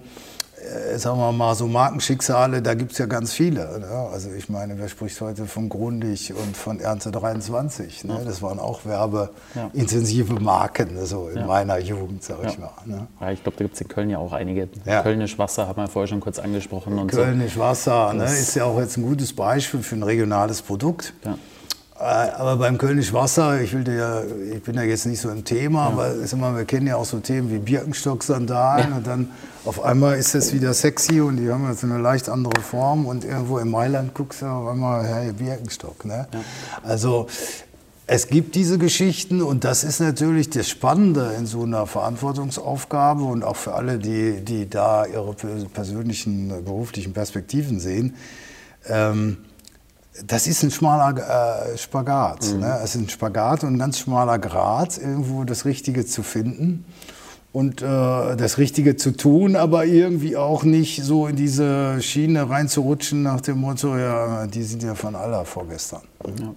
sagen 0.97 1.19
wir 1.19 1.33
mal, 1.33 1.55
so 1.55 1.67
Markenschicksale, 1.67 2.63
da 2.63 2.75
gibt 2.75 2.93
es 2.93 2.99
ja 2.99 3.07
ganz 3.07 3.33
viele. 3.33 3.79
Ne? 3.79 4.09
Also 4.13 4.31
ich 4.33 4.49
meine, 4.49 4.79
wer 4.79 4.89
spricht 4.89 5.21
heute 5.21 5.47
von 5.47 5.69
Grundig 5.69 6.33
und 6.35 6.57
von 6.57 6.81
Ernte 6.81 7.11
23? 7.11 8.05
Ne? 8.05 8.21
Das 8.25 8.43
waren 8.43 8.59
auch 8.59 8.85
werbeintensive 8.85 10.35
Marken, 10.35 11.05
so 11.07 11.29
in 11.29 11.39
ja. 11.39 11.47
meiner 11.47 11.79
Jugend, 11.79 12.23
sag 12.23 12.39
ich 12.45 12.59
mal. 12.59 12.71
Ne? 12.85 13.07
Ja, 13.21 13.31
ich 13.31 13.43
glaube, 13.43 13.59
da 13.59 13.65
gibt 13.65 13.75
es 13.75 13.81
in 13.81 13.89
Köln 13.89 14.11
ja 14.11 14.19
auch 14.19 14.33
einige. 14.33 14.69
Ja. 14.85 15.03
Kölnisch 15.03 15.39
Wasser 15.39 15.67
haben 15.67 15.81
wir 15.81 15.89
vorher 15.89 16.09
schon 16.09 16.21
kurz 16.21 16.39
angesprochen. 16.39 16.99
Und 16.99 17.11
Kölnisch 17.11 17.55
so. 17.55 17.61
Wasser 17.61 18.13
ne? 18.13 18.25
ist 18.25 18.55
ja 18.55 18.65
auch 18.65 18.79
jetzt 18.79 18.97
ein 18.97 19.03
gutes 19.03 19.33
Beispiel 19.33 19.83
für 19.83 19.97
ein 19.97 20.03
regionales 20.03 20.63
Produkt. 20.63 21.15
Ja. 21.25 21.39
Äh, 22.01 22.03
aber 22.03 22.57
beim 22.57 22.79
Kölnisch 22.79 23.13
Wasser, 23.13 23.61
ich, 23.61 23.75
will 23.75 23.87
ja, 23.87 24.23
ich 24.55 24.63
bin 24.63 24.75
ja 24.75 24.83
jetzt 24.83 25.05
nicht 25.05 25.21
so 25.21 25.29
im 25.29 25.45
Thema, 25.45 25.81
ja. 25.81 25.87
aber 25.89 26.15
immer, 26.33 26.57
wir 26.57 26.65
kennen 26.65 26.87
ja 26.87 26.97
auch 26.97 27.05
so 27.05 27.21
Themen 27.21 27.51
wie 27.51 27.59
Birkenstock-Sandalen 27.59 28.91
ja. 28.91 28.97
und 28.97 29.07
dann 29.07 29.29
auf 29.67 29.85
einmal 29.85 30.17
ist 30.17 30.35
es 30.35 30.55
wieder 30.55 30.73
sexy 30.73 31.21
und 31.21 31.37
die 31.37 31.51
haben 31.51 31.69
jetzt 31.69 31.85
eine 31.85 31.99
leicht 31.99 32.31
andere 32.31 32.63
Form 32.63 33.05
und 33.05 33.25
irgendwo 33.25 33.59
in 33.59 33.71
Mailand 33.71 34.15
guckst 34.15 34.41
du 34.41 34.47
auf 34.47 34.69
einmal, 34.69 35.07
hey, 35.07 35.33
Birkenstock. 35.33 36.07
Ne? 36.07 36.27
Ja. 36.33 36.41
Also 36.83 37.27
es 38.07 38.29
gibt 38.29 38.55
diese 38.55 38.79
Geschichten 38.79 39.43
und 39.43 39.65
das 39.65 39.85
ist 39.85 40.01
natürlich 40.01 40.49
das 40.49 40.71
Spannende 40.71 41.35
in 41.39 41.45
so 41.45 41.65
einer 41.65 41.87
Verantwortungsaufgabe 41.87 43.25
und 43.25 43.45
auch 43.45 43.57
für 43.57 43.75
alle, 43.75 43.99
die, 43.99 44.41
die 44.41 44.71
da 44.71 45.05
ihre 45.05 45.35
persönlichen 45.35 46.65
beruflichen 46.65 47.13
Perspektiven 47.13 47.79
sehen. 47.79 48.17
Ähm, 48.89 49.37
das 50.27 50.47
ist 50.47 50.63
ein 50.63 50.71
schmaler 50.71 51.73
äh, 51.73 51.79
Spagat. 51.79 52.53
Mhm. 52.53 52.61
Ne? 52.61 52.81
Es 52.83 52.95
ist 52.95 53.03
ein 53.03 53.09
Spagat 53.09 53.65
und 53.65 53.75
ein 53.75 53.79
ganz 53.79 53.99
schmaler 53.99 54.39
Grad, 54.39 54.99
irgendwo 54.99 55.45
das 55.45 55.65
Richtige 55.65 56.07
zu 56.07 56.23
finden 56.23 56.85
und 57.53 57.83
äh, 57.83 57.85
das 57.85 58.59
Richtige 58.59 58.97
zu 58.97 59.17
tun, 59.17 59.57
aber 59.57 59.85
irgendwie 59.85 60.37
auch 60.37 60.63
nicht 60.63 61.03
so 61.03 61.27
in 61.27 61.37
diese 61.37 62.01
Schiene 62.01 62.49
reinzurutschen 62.49 63.23
nach 63.23 63.41
dem 63.41 63.59
Motto, 63.59 63.97
ja, 63.97 64.47
die 64.47 64.63
sind 64.63 64.83
ja 64.83 64.95
von 64.95 65.17
aller 65.17 65.45
vorgestern. 65.45 66.03
Ja. 66.39 66.55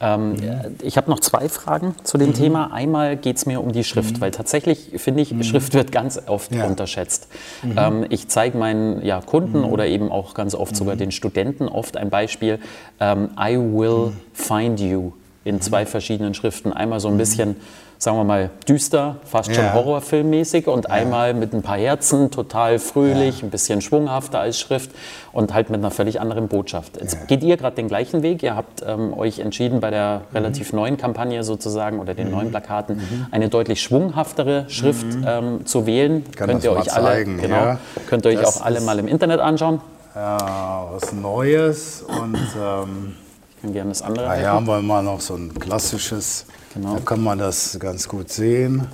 Ähm, 0.00 0.32
mhm. 0.32 0.76
Ich 0.82 0.96
habe 0.96 1.10
noch 1.10 1.20
zwei 1.20 1.48
Fragen 1.48 1.94
zu 2.04 2.16
dem 2.16 2.30
mhm. 2.30 2.34
Thema. 2.34 2.72
Einmal 2.72 3.16
geht 3.16 3.36
es 3.36 3.46
mir 3.46 3.60
um 3.60 3.72
die 3.72 3.84
Schrift, 3.84 4.16
mhm. 4.16 4.20
weil 4.20 4.30
tatsächlich 4.30 4.92
finde 4.96 5.22
ich, 5.22 5.32
mhm. 5.32 5.42
Schrift 5.42 5.74
wird 5.74 5.92
ganz 5.92 6.20
oft 6.26 6.54
ja. 6.54 6.64
unterschätzt. 6.64 7.28
Mhm. 7.62 7.74
Ähm, 7.76 8.06
ich 8.08 8.28
zeige 8.28 8.56
meinen 8.56 9.04
ja, 9.04 9.20
Kunden 9.20 9.58
mhm. 9.58 9.66
oder 9.66 9.86
eben 9.86 10.10
auch 10.10 10.34
ganz 10.34 10.54
oft 10.54 10.74
sogar 10.74 10.96
den 10.96 11.10
Studenten 11.10 11.68
oft 11.68 11.96
ein 11.96 12.10
Beispiel. 12.10 12.58
Ähm, 12.98 13.30
I 13.38 13.56
will 13.56 14.12
find 14.32 14.80
you 14.80 15.12
in 15.44 15.60
zwei 15.60 15.86
verschiedenen 15.86 16.34
Schriften. 16.34 16.72
Einmal 16.72 17.00
so 17.00 17.08
ein 17.08 17.16
bisschen, 17.16 17.56
sagen 18.02 18.16
wir 18.16 18.24
mal, 18.24 18.48
düster, 18.66 19.16
fast 19.26 19.54
schon 19.54 19.62
Ja. 19.62 19.74
horrorfilmmäßig 19.74 20.66
und 20.68 20.90
einmal 20.90 21.34
mit 21.34 21.52
ein 21.52 21.60
paar 21.60 21.76
Herzen, 21.76 22.30
total 22.30 22.78
fröhlich, 22.78 23.42
ein 23.42 23.50
bisschen 23.50 23.82
schwunghafter 23.82 24.40
als 24.40 24.58
Schrift 24.58 24.90
und 25.32 25.52
halt 25.52 25.68
mit 25.68 25.80
einer 25.80 25.90
völlig 25.90 26.18
anderen 26.18 26.48
Botschaft. 26.48 26.96
Jetzt 26.98 27.28
geht 27.28 27.42
ihr 27.44 27.58
gerade 27.58 27.76
den 27.76 27.88
gleichen 27.88 28.22
Weg. 28.22 28.42
Ihr 28.42 28.56
habt 28.56 28.82
ähm, 28.86 29.12
euch 29.12 29.40
entschieden, 29.40 29.80
bei 29.80 29.90
der 29.90 30.22
Mhm. 30.30 30.36
relativ 30.36 30.72
neuen 30.72 30.96
Kampagne 30.96 31.44
sozusagen 31.44 32.00
oder 32.00 32.14
den 32.14 32.30
neuen 32.30 32.48
Plakaten 32.48 33.02
eine 33.32 33.50
deutlich 33.50 33.82
schwunghaftere 33.82 34.64
Schrift 34.70 35.06
ähm, 35.26 35.66
zu 35.66 35.84
wählen. 35.84 36.24
Mhm. 36.26 36.30
Kann 36.32 36.48
könnt 36.48 36.64
ihr 36.64 36.72
euch 36.72 36.90
alle, 36.94 37.04
zeigen, 37.06 37.36
genau, 37.36 37.54
ja. 37.56 37.78
könnt 38.08 38.24
ihr 38.24 38.30
euch 38.30 38.40
Das 38.40 38.60
auch 38.62 38.64
alle 38.64 38.80
mal 38.80 38.98
im 38.98 39.08
Internet 39.08 39.40
anschauen. 39.40 39.82
Ja, 40.14 40.88
was 40.90 41.12
Neues 41.12 42.02
und 42.02 42.34
ähm, 42.58 43.14
Ich 43.56 43.60
kann 43.62 43.72
gerne 43.74 43.90
das 43.90 44.00
andere. 44.00 44.24
ja, 44.24 44.34
hier 44.34 44.48
haben 44.52 44.66
wir 44.66 44.80
mal 44.80 45.02
noch 45.02 45.20
so 45.20 45.34
ein 45.34 45.52
klassisches. 45.58 46.46
Genau. 46.74 46.94
Da 46.94 47.00
kann 47.00 47.22
man 47.22 47.38
das 47.38 47.78
ganz 47.80 48.06
gut 48.08 48.30
sehen 48.30 48.86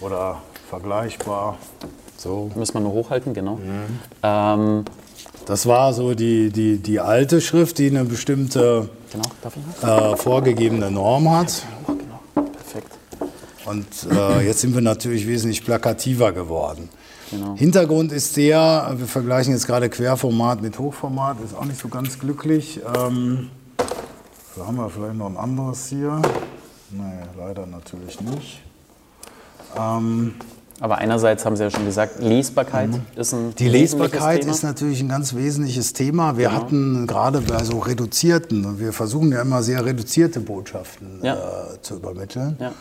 oder 0.00 0.42
vergleichbar. 0.68 1.56
So. 2.16 2.50
Müssen 2.54 2.74
wir 2.74 2.80
nur 2.80 2.92
hochhalten, 2.92 3.34
genau. 3.34 3.56
Mhm. 3.56 3.98
Ähm, 4.22 4.84
Das 5.46 5.66
war 5.66 5.92
so 5.92 6.14
die, 6.14 6.50
die, 6.50 6.78
die 6.78 7.00
alte 7.00 7.40
Schrift, 7.40 7.78
die 7.78 7.88
eine 7.88 8.04
bestimmte 8.04 8.88
genau, 9.10 10.12
äh, 10.12 10.16
vorgegebene 10.16 10.90
Norm 10.90 11.30
hat. 11.30 11.64
Genau, 11.86 12.46
perfekt. 12.52 12.92
Und 13.66 13.86
äh, 14.10 14.46
jetzt 14.46 14.60
sind 14.60 14.74
wir 14.74 14.80
natürlich 14.82 15.26
wesentlich 15.26 15.64
plakativer 15.64 16.32
geworden. 16.32 16.88
Genau. 17.30 17.54
Hintergrund 17.56 18.12
ist 18.12 18.36
der, 18.36 18.94
wir 18.96 19.06
vergleichen 19.06 19.52
jetzt 19.54 19.66
gerade 19.66 19.88
Querformat 19.88 20.60
mit 20.62 20.78
Hochformat, 20.78 21.38
ist 21.44 21.56
auch 21.56 21.64
nicht 21.64 21.80
so 21.80 21.88
ganz 21.88 22.18
glücklich. 22.18 22.80
Ähm, 22.96 23.50
da 24.56 24.66
haben 24.66 24.76
wir 24.76 24.88
vielleicht 24.90 25.16
noch 25.16 25.26
ein 25.26 25.36
anderes 25.36 25.88
hier. 25.88 26.20
Naja, 26.96 27.26
leider 27.36 27.66
natürlich 27.66 28.20
nicht. 28.20 28.62
Ähm, 29.76 30.34
Aber 30.80 30.98
einerseits 30.98 31.44
haben 31.44 31.56
Sie 31.56 31.62
ja 31.62 31.70
schon 31.70 31.84
gesagt, 31.86 32.20
Lesbarkeit 32.20 32.90
ist 33.14 33.32
ein 33.32 33.48
Mhm. 33.50 33.54
die 33.54 33.68
Lesbarkeit 33.68 34.40
Thema. 34.40 34.52
ist 34.52 34.62
natürlich 34.64 35.00
ein 35.00 35.08
ganz 35.08 35.34
wesentliches 35.34 35.92
Thema. 35.92 36.36
Wir 36.36 36.52
hatten 36.52 37.06
gerade 37.06 37.40
bei 37.40 37.62
so 37.62 37.78
reduzierten, 37.78 38.64
und 38.64 38.80
wir 38.80 38.92
versuchen 38.92 39.30
ja 39.30 39.40
immer 39.42 39.62
sehr 39.62 39.84
reduzierte 39.84 40.40
Botschaften 40.40 41.20
Ja. 41.22 41.34
äh, 41.34 41.80
zu 41.80 41.94
übermitteln. 41.94 42.56
Ja. 42.58 42.72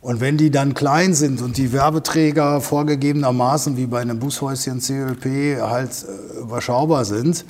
Und 0.00 0.20
wenn 0.20 0.38
die 0.38 0.50
dann 0.50 0.72
klein 0.74 1.12
sind 1.12 1.42
und 1.42 1.58
die 1.58 1.72
Werbeträger 1.72 2.60
vorgegebenermaßen 2.62 3.76
wie 3.76 3.86
bei 3.86 4.00
einem 4.00 4.18
Bushäuschen 4.18 4.80
CLP 4.80 5.60
halt 5.60 5.90
äh, 6.08 6.40
überschaubar 6.40 7.04
sind, 7.04 7.44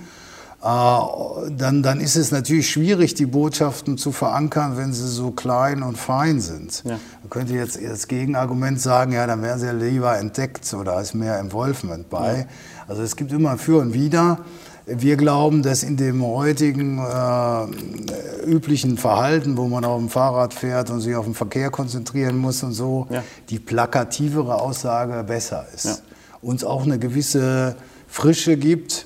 dann, 0.60 1.82
dann 1.82 2.00
ist 2.00 2.16
es 2.16 2.32
natürlich 2.32 2.68
schwierig, 2.70 3.14
die 3.14 3.26
Botschaften 3.26 3.96
zu 3.96 4.10
verankern, 4.12 4.76
wenn 4.76 4.92
sie 4.92 5.06
so 5.06 5.30
klein 5.30 5.82
und 5.84 5.96
fein 5.96 6.40
sind. 6.40 6.82
Ja. 6.84 6.98
Man 7.22 7.30
könnte 7.30 7.54
jetzt 7.54 7.78
als 7.82 8.08
Gegenargument 8.08 8.80
sagen, 8.80 9.12
ja, 9.12 9.26
dann 9.26 9.42
werden 9.42 9.60
sie 9.60 9.66
ja 9.66 9.72
lieber 9.72 10.18
entdeckt 10.18 10.72
oder 10.74 11.00
ist 11.00 11.14
mehr 11.14 11.38
Involvement 11.38 12.10
bei. 12.10 12.46
Also 12.88 13.02
es 13.02 13.14
gibt 13.14 13.32
immer 13.32 13.56
für 13.56 13.80
und 13.80 13.94
wider. 13.94 14.40
Wir 14.86 15.16
glauben, 15.16 15.62
dass 15.62 15.82
in 15.82 15.96
dem 15.98 16.24
heutigen 16.24 16.98
äh, 16.98 18.46
üblichen 18.46 18.96
Verhalten, 18.96 19.58
wo 19.58 19.68
man 19.68 19.84
auf 19.84 19.98
dem 19.98 20.08
Fahrrad 20.08 20.54
fährt 20.54 20.88
und 20.90 21.02
sich 21.02 21.14
auf 21.14 21.26
den 21.26 21.34
Verkehr 21.34 21.70
konzentrieren 21.70 22.38
muss 22.38 22.62
und 22.62 22.72
so, 22.72 23.06
Ja. 23.10 23.22
die 23.50 23.58
plakativere 23.58 24.54
Aussage 24.60 25.22
besser 25.24 25.66
ist. 25.74 25.84
Ja. 25.84 25.96
Uns 26.40 26.64
auch 26.64 26.84
eine 26.84 26.98
gewisse 26.98 27.76
Frische 28.08 28.56
gibt. 28.56 29.04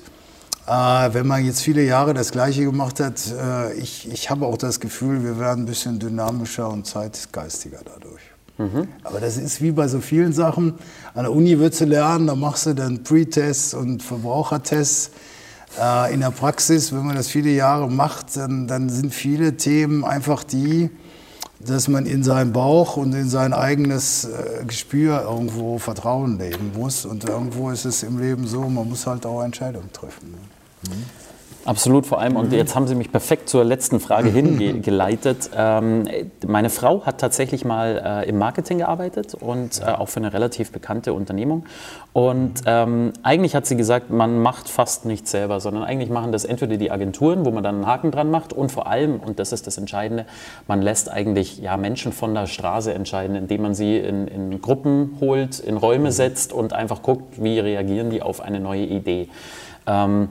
Äh, 0.65 1.13
wenn 1.13 1.27
man 1.27 1.45
jetzt 1.45 1.61
viele 1.61 1.83
Jahre 1.83 2.13
das 2.13 2.31
Gleiche 2.31 2.63
gemacht 2.63 2.99
hat, 2.99 3.21
äh, 3.37 3.73
ich, 3.73 4.09
ich 4.11 4.29
habe 4.29 4.45
auch 4.45 4.57
das 4.57 4.79
Gefühl, 4.79 5.23
wir 5.23 5.37
werden 5.37 5.63
ein 5.63 5.65
bisschen 5.65 5.99
dynamischer 5.99 6.69
und 6.69 6.87
zeitgeistiger 6.87 7.79
dadurch. 7.83 8.21
Aber 9.03 9.19
das 9.19 9.37
ist 9.37 9.61
wie 9.61 9.71
bei 9.71 9.87
so 9.87 9.99
vielen 9.99 10.31
Sachen. 10.31 10.75
An 11.15 11.23
der 11.23 11.33
Uni 11.33 11.59
würdest 11.59 11.81
du 11.81 11.85
lernen, 11.85 12.27
da 12.27 12.35
machst 12.35 12.65
du 12.65 12.73
dann 12.73 13.03
Pre-Tests 13.03 13.73
und 13.73 14.03
Verbrauchertests. 14.03 15.11
Äh, 15.81 16.13
in 16.13 16.21
der 16.21 16.31
Praxis, 16.31 16.93
wenn 16.93 17.05
man 17.05 17.15
das 17.15 17.27
viele 17.27 17.49
Jahre 17.49 17.89
macht, 17.89 18.37
dann, 18.37 18.67
dann 18.67 18.89
sind 18.89 19.13
viele 19.13 19.57
Themen 19.57 20.05
einfach 20.05 20.43
die, 20.43 20.91
dass 21.65 21.87
man 21.87 22.05
in 22.05 22.23
seinen 22.23 22.53
Bauch 22.53 22.97
und 22.97 23.13
in 23.13 23.29
sein 23.29 23.53
eigenes 23.53 24.25
äh, 24.25 24.65
Gespür 24.65 25.23
irgendwo 25.23 25.77
Vertrauen 25.79 26.37
legen 26.37 26.71
muss. 26.75 27.05
Und 27.05 27.27
irgendwo 27.27 27.69
ist 27.69 27.85
es 27.85 28.03
im 28.03 28.19
Leben 28.19 28.47
so, 28.47 28.67
man 28.69 28.89
muss 28.89 29.07
halt 29.07 29.25
auch 29.25 29.43
Entscheidungen 29.43 29.91
treffen. 29.91 30.31
Ne? 30.31 30.91
Absolut, 31.65 32.05
vor 32.05 32.19
allem, 32.19 32.35
und 32.35 32.51
Mhm. 32.51 32.57
jetzt 32.57 32.75
haben 32.75 32.87
Sie 32.87 32.95
mich 32.95 33.09
perfekt 33.09 33.47
zur 33.47 33.63
letzten 33.63 34.01
Frage 34.01 34.29
hingeleitet. 34.29 35.49
Ähm, 35.55 36.03
meine 36.45 36.69
Frau 36.69 37.05
hat 37.05 37.19
tatsächlich 37.21 37.63
mal 37.63 38.23
äh, 38.25 38.29
im 38.29 38.37
Marketing 38.37 38.79
gearbeitet 38.79 39.33
und 39.33 39.79
äh, 39.79 39.85
auch 39.85 40.09
für 40.09 40.19
eine 40.19 40.33
relativ 40.33 40.71
bekannte 40.73 41.13
Unternehmung. 41.13 41.65
Und 42.11 42.63
ähm, 42.65 43.13
eigentlich 43.23 43.55
hat 43.55 43.65
sie 43.65 43.77
gesagt, 43.77 44.09
man 44.09 44.41
macht 44.41 44.67
fast 44.67 45.05
nichts 45.05 45.31
selber, 45.31 45.61
sondern 45.61 45.83
eigentlich 45.83 46.09
machen 46.09 46.33
das 46.33 46.43
entweder 46.43 46.75
die 46.75 46.91
Agenturen, 46.91 47.45
wo 47.45 47.51
man 47.51 47.63
dann 47.63 47.75
einen 47.75 47.87
Haken 47.87 48.11
dran 48.11 48.29
macht, 48.29 48.51
und 48.51 48.71
vor 48.71 48.87
allem, 48.87 49.21
und 49.21 49.39
das 49.39 49.53
ist 49.53 49.65
das 49.65 49.77
Entscheidende, 49.77 50.25
man 50.67 50.81
lässt 50.81 51.09
eigentlich 51.09 51.59
ja, 51.59 51.77
Menschen 51.77 52.11
von 52.11 52.33
der 52.33 52.47
Straße 52.47 52.93
entscheiden, 52.93 53.37
indem 53.37 53.61
man 53.61 53.73
sie 53.73 53.97
in, 53.97 54.27
in 54.27 54.61
Gruppen 54.61 55.17
holt, 55.21 55.59
in 55.59 55.77
Räume 55.77 56.11
setzt 56.11 56.51
und 56.51 56.73
einfach 56.73 57.01
guckt, 57.01 57.41
wie 57.41 57.57
reagieren 57.59 58.09
die 58.09 58.21
auf 58.21 58.41
eine 58.41 58.59
neue 58.59 58.83
Idee. 58.83 59.29
Ähm, 59.87 60.27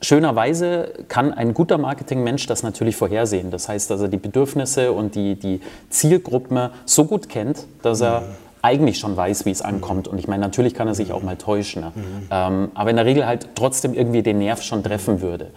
Schönerweise 0.00 0.92
kann 1.08 1.32
ein 1.32 1.54
guter 1.54 1.76
Marketingmensch 1.76 2.46
das 2.46 2.62
natürlich 2.62 2.96
vorhersehen. 2.96 3.50
Das 3.50 3.68
heißt, 3.68 3.90
dass 3.90 4.00
er 4.00 4.08
die 4.08 4.16
Bedürfnisse 4.16 4.92
und 4.92 5.14
die, 5.14 5.34
die 5.34 5.60
Zielgruppen 5.90 6.70
so 6.84 7.04
gut 7.04 7.28
kennt, 7.28 7.66
dass 7.82 8.00
er 8.00 8.22
eigentlich 8.62 8.98
schon 8.98 9.16
weiß, 9.16 9.44
wie 9.44 9.50
es 9.50 9.62
ankommt. 9.62 10.08
Und 10.08 10.18
ich 10.18 10.28
meine, 10.28 10.40
natürlich 10.40 10.74
kann 10.74 10.88
er 10.88 10.94
sich 10.94 11.12
auch 11.12 11.22
mal 11.22 11.36
täuschen. 11.36 11.82
Ne? 11.82 11.92
Ähm, 12.30 12.70
aber 12.74 12.90
in 12.90 12.96
der 12.96 13.06
Regel 13.06 13.26
halt 13.26 13.48
trotzdem 13.54 13.94
irgendwie 13.94 14.22
den 14.22 14.38
Nerv 14.38 14.62
schon 14.62 14.82
treffen 14.82 15.20
würde. 15.20 15.50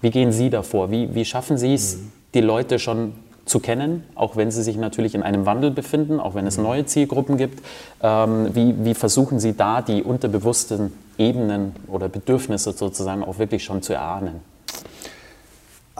Wie 0.00 0.10
gehen 0.10 0.32
Sie 0.32 0.50
davor? 0.50 0.90
Wie, 0.90 1.14
wie 1.14 1.24
schaffen 1.24 1.58
Sie 1.58 1.74
es, 1.74 1.98
die 2.34 2.40
Leute 2.40 2.78
schon 2.78 3.14
zu 3.44 3.60
kennen, 3.60 4.04
auch 4.14 4.36
wenn 4.36 4.50
sie 4.50 4.62
sich 4.62 4.76
natürlich 4.76 5.14
in 5.14 5.22
einem 5.22 5.46
Wandel 5.46 5.70
befinden, 5.70 6.20
auch 6.20 6.34
wenn 6.34 6.46
es 6.46 6.58
neue 6.58 6.86
Zielgruppen 6.86 7.36
gibt. 7.36 7.64
Ähm, 8.02 8.54
wie, 8.54 8.74
wie 8.84 8.94
versuchen 8.94 9.40
Sie 9.40 9.56
da 9.56 9.82
die 9.82 10.02
unterbewussten 10.02 10.92
Ebenen 11.18 11.74
oder 11.88 12.08
Bedürfnisse 12.08 12.72
sozusagen 12.72 13.24
auch 13.24 13.38
wirklich 13.38 13.64
schon 13.64 13.82
zu 13.82 13.92
erahnen? 13.92 14.40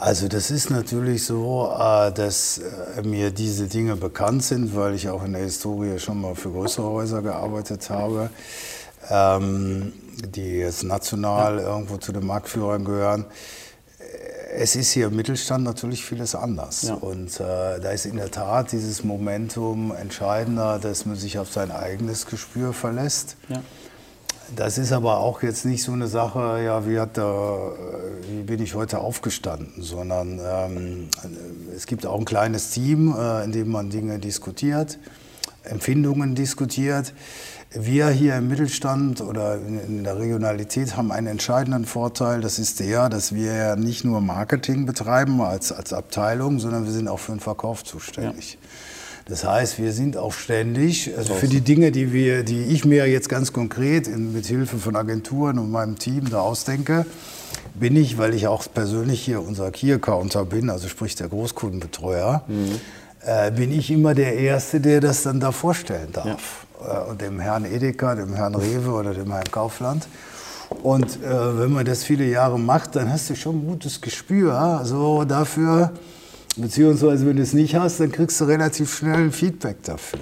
Also 0.01 0.29
das 0.29 0.51
ist 0.51 0.71
natürlich 0.71 1.27
so, 1.27 1.71
äh, 1.79 2.11
dass 2.13 2.59
äh, 2.97 3.03
mir 3.03 3.31
diese 3.31 3.67
Dinge 3.67 3.97
bekannt 3.97 4.43
sind, 4.43 4.75
weil 4.75 4.95
ich 4.95 5.11
auch 5.11 5.23
in 5.25 5.35
der 5.35 5.43
Historie 5.43 5.99
schon 5.99 6.23
mal 6.23 6.35
für 6.35 6.51
größere 6.51 6.89
Häuser 6.89 7.21
gearbeitet 7.21 7.91
habe, 7.91 8.31
ähm, 9.11 9.93
die 10.35 10.59
jetzt 10.61 10.85
national 10.85 11.59
irgendwo 11.59 11.99
zu 11.99 12.13
den 12.13 12.25
Marktführern 12.25 12.83
gehören. 12.83 13.27
Es 14.53 14.75
ist 14.75 14.91
hier 14.93 15.07
im 15.09 15.17
Mittelstand 15.17 15.65
natürlich 15.65 16.05
vieles 16.05 16.35
anders. 16.35 16.83
Ja. 16.83 16.95
Und 16.95 17.39
äh, 17.39 17.81
da 17.81 17.91
ist 17.91 18.07
in 18.07 18.17
der 18.17 18.31
Tat 18.31 18.73
dieses 18.73 19.05
Momentum 19.05 19.95
entscheidender, 19.95 20.79
dass 20.79 21.07
man 21.07 21.17
sich 21.17 21.39
auf 21.39 21.53
sein 21.53 21.71
eigenes 21.71 22.27
Gespür 22.27 22.73
verlässt. 22.73 23.37
Ja. 23.49 23.63
Das 24.57 24.79
ist 24.79 24.91
aber 24.91 25.19
auch 25.19 25.43
jetzt 25.43 25.65
nicht 25.65 25.85
so 25.85 25.93
eine 25.93 26.09
Sache, 26.09 26.61
ja, 26.65 26.87
wie, 26.87 26.99
hat 26.99 27.17
der, 27.17 27.73
wie 28.29 28.43
bin 28.43 28.61
ich 28.61 28.75
heute 28.75 28.99
aufgestanden, 28.99 29.81
sondern 29.81 30.41
ähm, 30.43 31.09
es 31.77 31.87
gibt 31.87 32.05
auch 32.05 32.19
ein 32.19 32.25
kleines 32.25 32.71
Team, 32.71 33.15
äh, 33.17 33.45
in 33.45 33.53
dem 33.53 33.71
man 33.71 33.91
Dinge 33.91 34.19
diskutiert, 34.19 34.99
Empfindungen 35.63 36.35
diskutiert. 36.35 37.13
Wir 37.73 38.09
hier 38.09 38.37
im 38.37 38.49
Mittelstand 38.49 39.21
oder 39.21 39.55
in, 39.57 40.03
der 40.03 40.19
Regionalität 40.19 40.97
haben 40.97 41.13
einen 41.13 41.29
entscheidenden 41.29 41.85
Vorteil, 41.85 42.41
das 42.41 42.59
ist 42.59 42.81
der, 42.81 43.09
dass 43.09 43.33
wir 43.33 43.53
ja 43.55 43.77
nicht 43.77 44.05
nur 44.05 44.21
Marketing 44.21 44.87
betreiben 44.87 45.41
als, 45.41 45.71
als 45.71 45.93
Abteilung, 45.93 46.59
sondern 46.59 46.85
wir 46.85 46.93
sind 46.93 47.07
auch 47.07 47.21
für 47.21 47.31
den 47.31 47.41
Verkauf 47.41 47.85
zuständig. 47.85 48.59
Das 49.27 49.45
heißt, 49.45 49.79
wir 49.79 49.93
sind 49.93 50.17
auch 50.17 50.33
ständig, 50.33 51.17
also 51.17 51.35
für 51.35 51.47
die 51.47 51.61
Dinge, 51.61 51.93
die, 51.93 52.13
wir, 52.13 52.43
die 52.43 52.65
ich 52.65 52.85
mir 52.85 53.07
jetzt 53.07 53.29
ganz 53.29 53.53
konkret 53.53 54.09
in, 54.09 54.33
mit 54.33 54.47
Hilfe 54.47 54.79
von 54.79 54.97
Agenturen 54.97 55.61
und 55.61 55.71
meinem 55.71 55.97
Team 55.97 56.29
da 56.29 56.41
ausdenke, 56.41 57.07
bin 57.75 57.95
ich, 57.95 58.19
weil 58.19 58.35
ich 58.35 58.49
auch 58.49 58.65
persönlich 58.75 59.23
hier 59.23 59.41
unser 59.47 59.71
Key-Accounter 59.71 60.45
bin, 60.45 60.71
also 60.71 60.89
sprich 60.89 61.15
der 61.15 61.29
Großkundenbetreuer, 61.29 62.43
äh, 63.25 63.53
bin 63.53 63.71
ich 63.71 63.93
immer 63.93 64.15
der 64.15 64.35
Erste, 64.35 64.81
der 64.81 65.01
das 65.01 65.23
dann 65.23 65.39
da 65.39 65.53
vorstellen 65.53 66.09
darf. 66.13 66.27
Äh, 66.27 66.70
und 67.11 67.21
dem 67.21 67.41
Herrn 67.41 67.65
Edeka, 67.65 68.15
dem 68.15 68.35
Herrn 68.35 68.55
Rewe 68.55 68.91
oder 68.93 69.15
dem 69.15 69.31
Herrn 69.31 69.51
Kaufland. 69.51 70.07
Und 70.83 71.23
äh, 71.23 71.59
wenn 71.59 71.73
man 71.73 71.85
das 71.85 72.05
viele 72.05 72.25
Jahre 72.25 72.59
macht, 72.59 72.97
dann 72.97 73.11
hast 73.11 73.29
du 73.29 73.35
schon 73.35 73.57
ein 73.57 73.67
gutes 73.67 74.01
Gespür 74.01 74.81
so 74.85 75.25
dafür, 75.25 75.93
beziehungsweise 76.57 77.27
wenn 77.27 77.37
du 77.37 77.43
es 77.43 77.53
nicht 77.53 77.75
hast, 77.75 78.01
dann 78.01 78.13
kriegst 78.13 78.41
du 78.41 78.45
relativ 78.45 78.97
schnell 78.97 79.17
ein 79.17 79.33
Feedback 79.33 79.83
dafür. 79.83 80.21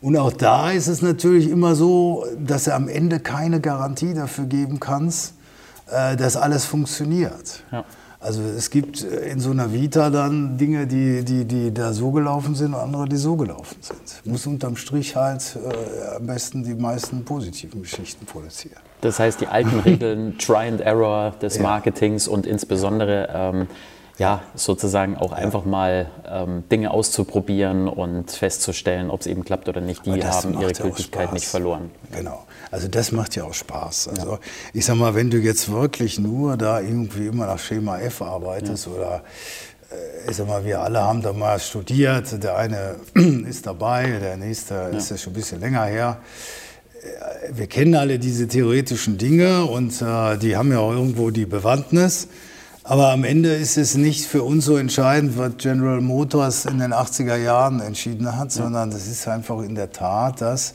Und 0.00 0.16
auch 0.16 0.32
da 0.32 0.70
ist 0.70 0.88
es 0.88 1.02
natürlich 1.02 1.48
immer 1.48 1.74
so, 1.74 2.26
dass 2.38 2.64
du 2.64 2.74
am 2.74 2.88
Ende 2.88 3.18
keine 3.18 3.60
Garantie 3.60 4.14
dafür 4.14 4.44
geben 4.44 4.78
kannst, 4.78 5.34
äh, 5.90 6.16
dass 6.16 6.36
alles 6.36 6.64
funktioniert. 6.64 7.62
Ja. 7.72 7.84
Also 8.26 8.42
es 8.42 8.70
gibt 8.70 9.02
in 9.02 9.38
so 9.38 9.52
einer 9.52 9.72
Vita 9.72 10.10
dann 10.10 10.58
Dinge, 10.58 10.88
die, 10.88 11.24
die, 11.24 11.44
die 11.44 11.72
da 11.72 11.92
so 11.92 12.10
gelaufen 12.10 12.56
sind 12.56 12.74
und 12.74 12.80
andere, 12.80 13.08
die 13.08 13.14
so 13.14 13.36
gelaufen 13.36 13.76
sind. 13.80 14.00
Muss 14.24 14.48
unterm 14.48 14.74
Strich 14.74 15.14
halt 15.14 15.56
äh, 15.56 16.16
am 16.16 16.26
besten 16.26 16.64
die 16.64 16.74
meisten 16.74 17.24
positiven 17.24 17.82
Geschichten 17.82 18.26
produzieren. 18.26 18.80
Das 19.00 19.20
heißt, 19.20 19.40
die 19.40 19.46
alten 19.46 19.78
Regeln, 19.84 20.36
Try 20.38 20.66
and 20.66 20.80
Error 20.80 21.34
des 21.40 21.60
Marketings 21.60 22.26
und 22.26 22.46
insbesondere 22.46 23.28
ähm, 23.32 23.68
ja, 24.18 24.42
sozusagen 24.54 25.16
auch 25.16 25.32
einfach 25.32 25.64
mal 25.64 26.10
ähm, 26.26 26.64
Dinge 26.70 26.90
auszuprobieren 26.90 27.86
und 27.86 28.30
festzustellen, 28.30 29.10
ob 29.10 29.20
es 29.20 29.26
eben 29.26 29.44
klappt 29.44 29.68
oder 29.68 29.82
nicht, 29.82 30.06
die 30.06 30.24
haben 30.24 30.54
ihre 30.54 30.72
ja 30.72 30.82
Gültigkeit 30.82 31.32
nicht 31.34 31.46
verloren. 31.46 31.90
Genau. 32.12 32.44
Also 32.70 32.88
das 32.88 33.12
macht 33.12 33.36
ja 33.36 33.44
auch 33.44 33.52
Spaß. 33.52 34.08
Also 34.08 34.32
ja. 34.32 34.38
ich 34.72 34.86
sag 34.86 34.96
mal, 34.96 35.14
wenn 35.14 35.30
du 35.30 35.38
jetzt 35.38 35.70
wirklich 35.70 36.18
nur 36.18 36.56
da 36.56 36.80
irgendwie 36.80 37.26
immer 37.26 37.46
nach 37.46 37.58
Schema 37.58 37.98
F 37.98 38.22
arbeitest 38.22 38.86
ja. 38.86 38.92
oder 38.92 39.22
äh, 39.90 40.30
ich 40.30 40.36
sag 40.36 40.48
mal, 40.48 40.64
wir 40.64 40.80
alle 40.80 41.02
haben 41.02 41.20
da 41.20 41.34
mal 41.34 41.58
studiert, 41.58 42.42
der 42.42 42.56
eine 42.56 42.96
ist 43.46 43.66
dabei, 43.66 44.18
der 44.18 44.38
nächste 44.38 44.74
ist 44.96 45.10
ja 45.10 45.18
schon 45.18 45.34
ein 45.34 45.36
bisschen 45.36 45.60
länger 45.60 45.84
her 45.84 46.18
äh, 47.02 47.52
wir 47.52 47.66
kennen 47.66 47.94
alle 47.94 48.18
diese 48.18 48.48
theoretischen 48.48 49.18
Dinge 49.18 49.66
und 49.66 50.00
äh, 50.00 50.38
die 50.38 50.56
haben 50.56 50.72
ja 50.72 50.78
auch 50.78 50.92
irgendwo 50.92 51.30
die 51.30 51.44
Bewandtnis. 51.44 52.28
Aber 52.88 53.10
am 53.10 53.24
Ende 53.24 53.52
ist 53.52 53.76
es 53.78 53.96
nicht 53.96 54.26
für 54.26 54.44
uns 54.44 54.66
so 54.66 54.76
entscheidend, 54.76 55.36
was 55.36 55.56
General 55.58 56.00
Motors 56.00 56.66
in 56.66 56.78
den 56.78 56.94
80er 56.94 57.34
Jahren 57.34 57.80
entschieden 57.80 58.38
hat, 58.38 58.52
sondern 58.52 58.92
das 58.92 59.08
ist 59.08 59.26
einfach 59.26 59.60
in 59.62 59.74
der 59.74 59.90
Tat, 59.90 60.40
dass 60.40 60.74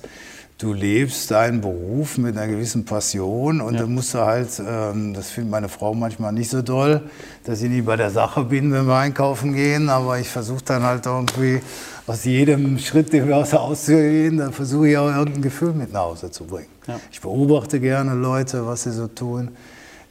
du 0.58 0.74
lebst 0.74 1.32
deinen 1.32 1.62
Beruf 1.62 2.18
mit 2.18 2.36
einer 2.36 2.52
gewissen 2.52 2.84
Passion 2.84 3.62
und 3.62 3.76
ja. 3.76 3.82
dann 3.82 3.94
musst 3.94 4.14
du 4.14 4.20
halt, 4.20 4.50
ähm, 4.60 5.14
das 5.14 5.30
findet 5.30 5.52
meine 5.52 5.70
Frau 5.70 5.94
manchmal 5.94 6.34
nicht 6.34 6.50
so 6.52 6.62
doll, 6.62 7.02
dass 7.46 7.62
ich 7.62 7.70
nie 7.70 7.82
bei 7.82 7.96
der 7.96 8.12
Sache 8.12 8.44
bin, 8.44 8.74
wenn 8.74 8.88
wir 8.88 8.98
einkaufen 8.98 9.54
gehen, 9.54 9.88
aber 9.88 10.20
ich 10.20 10.28
versuche 10.28 10.66
dann 10.66 10.84
halt 10.84 11.06
irgendwie 11.06 11.62
aus 12.08 12.26
jedem 12.26 12.78
Schritt, 12.78 13.14
den 13.14 13.30
wir 13.30 13.38
aus 13.38 13.52
der 13.52 13.62
auszugehen, 13.62 14.36
da 14.36 14.52
versuche 14.52 14.90
ich 14.90 14.98
auch 14.98 15.08
irgendein 15.08 15.44
Gefühl 15.44 15.72
mit 15.72 15.94
nach 15.94 16.02
Hause 16.02 16.30
zu 16.30 16.44
bringen. 16.44 16.68
Ja. 16.88 17.00
Ich 17.10 17.22
beobachte 17.22 17.80
gerne 17.80 18.16
Leute, 18.16 18.68
was 18.68 18.84
sie 18.84 18.92
so 18.92 19.08
tun. 19.08 19.52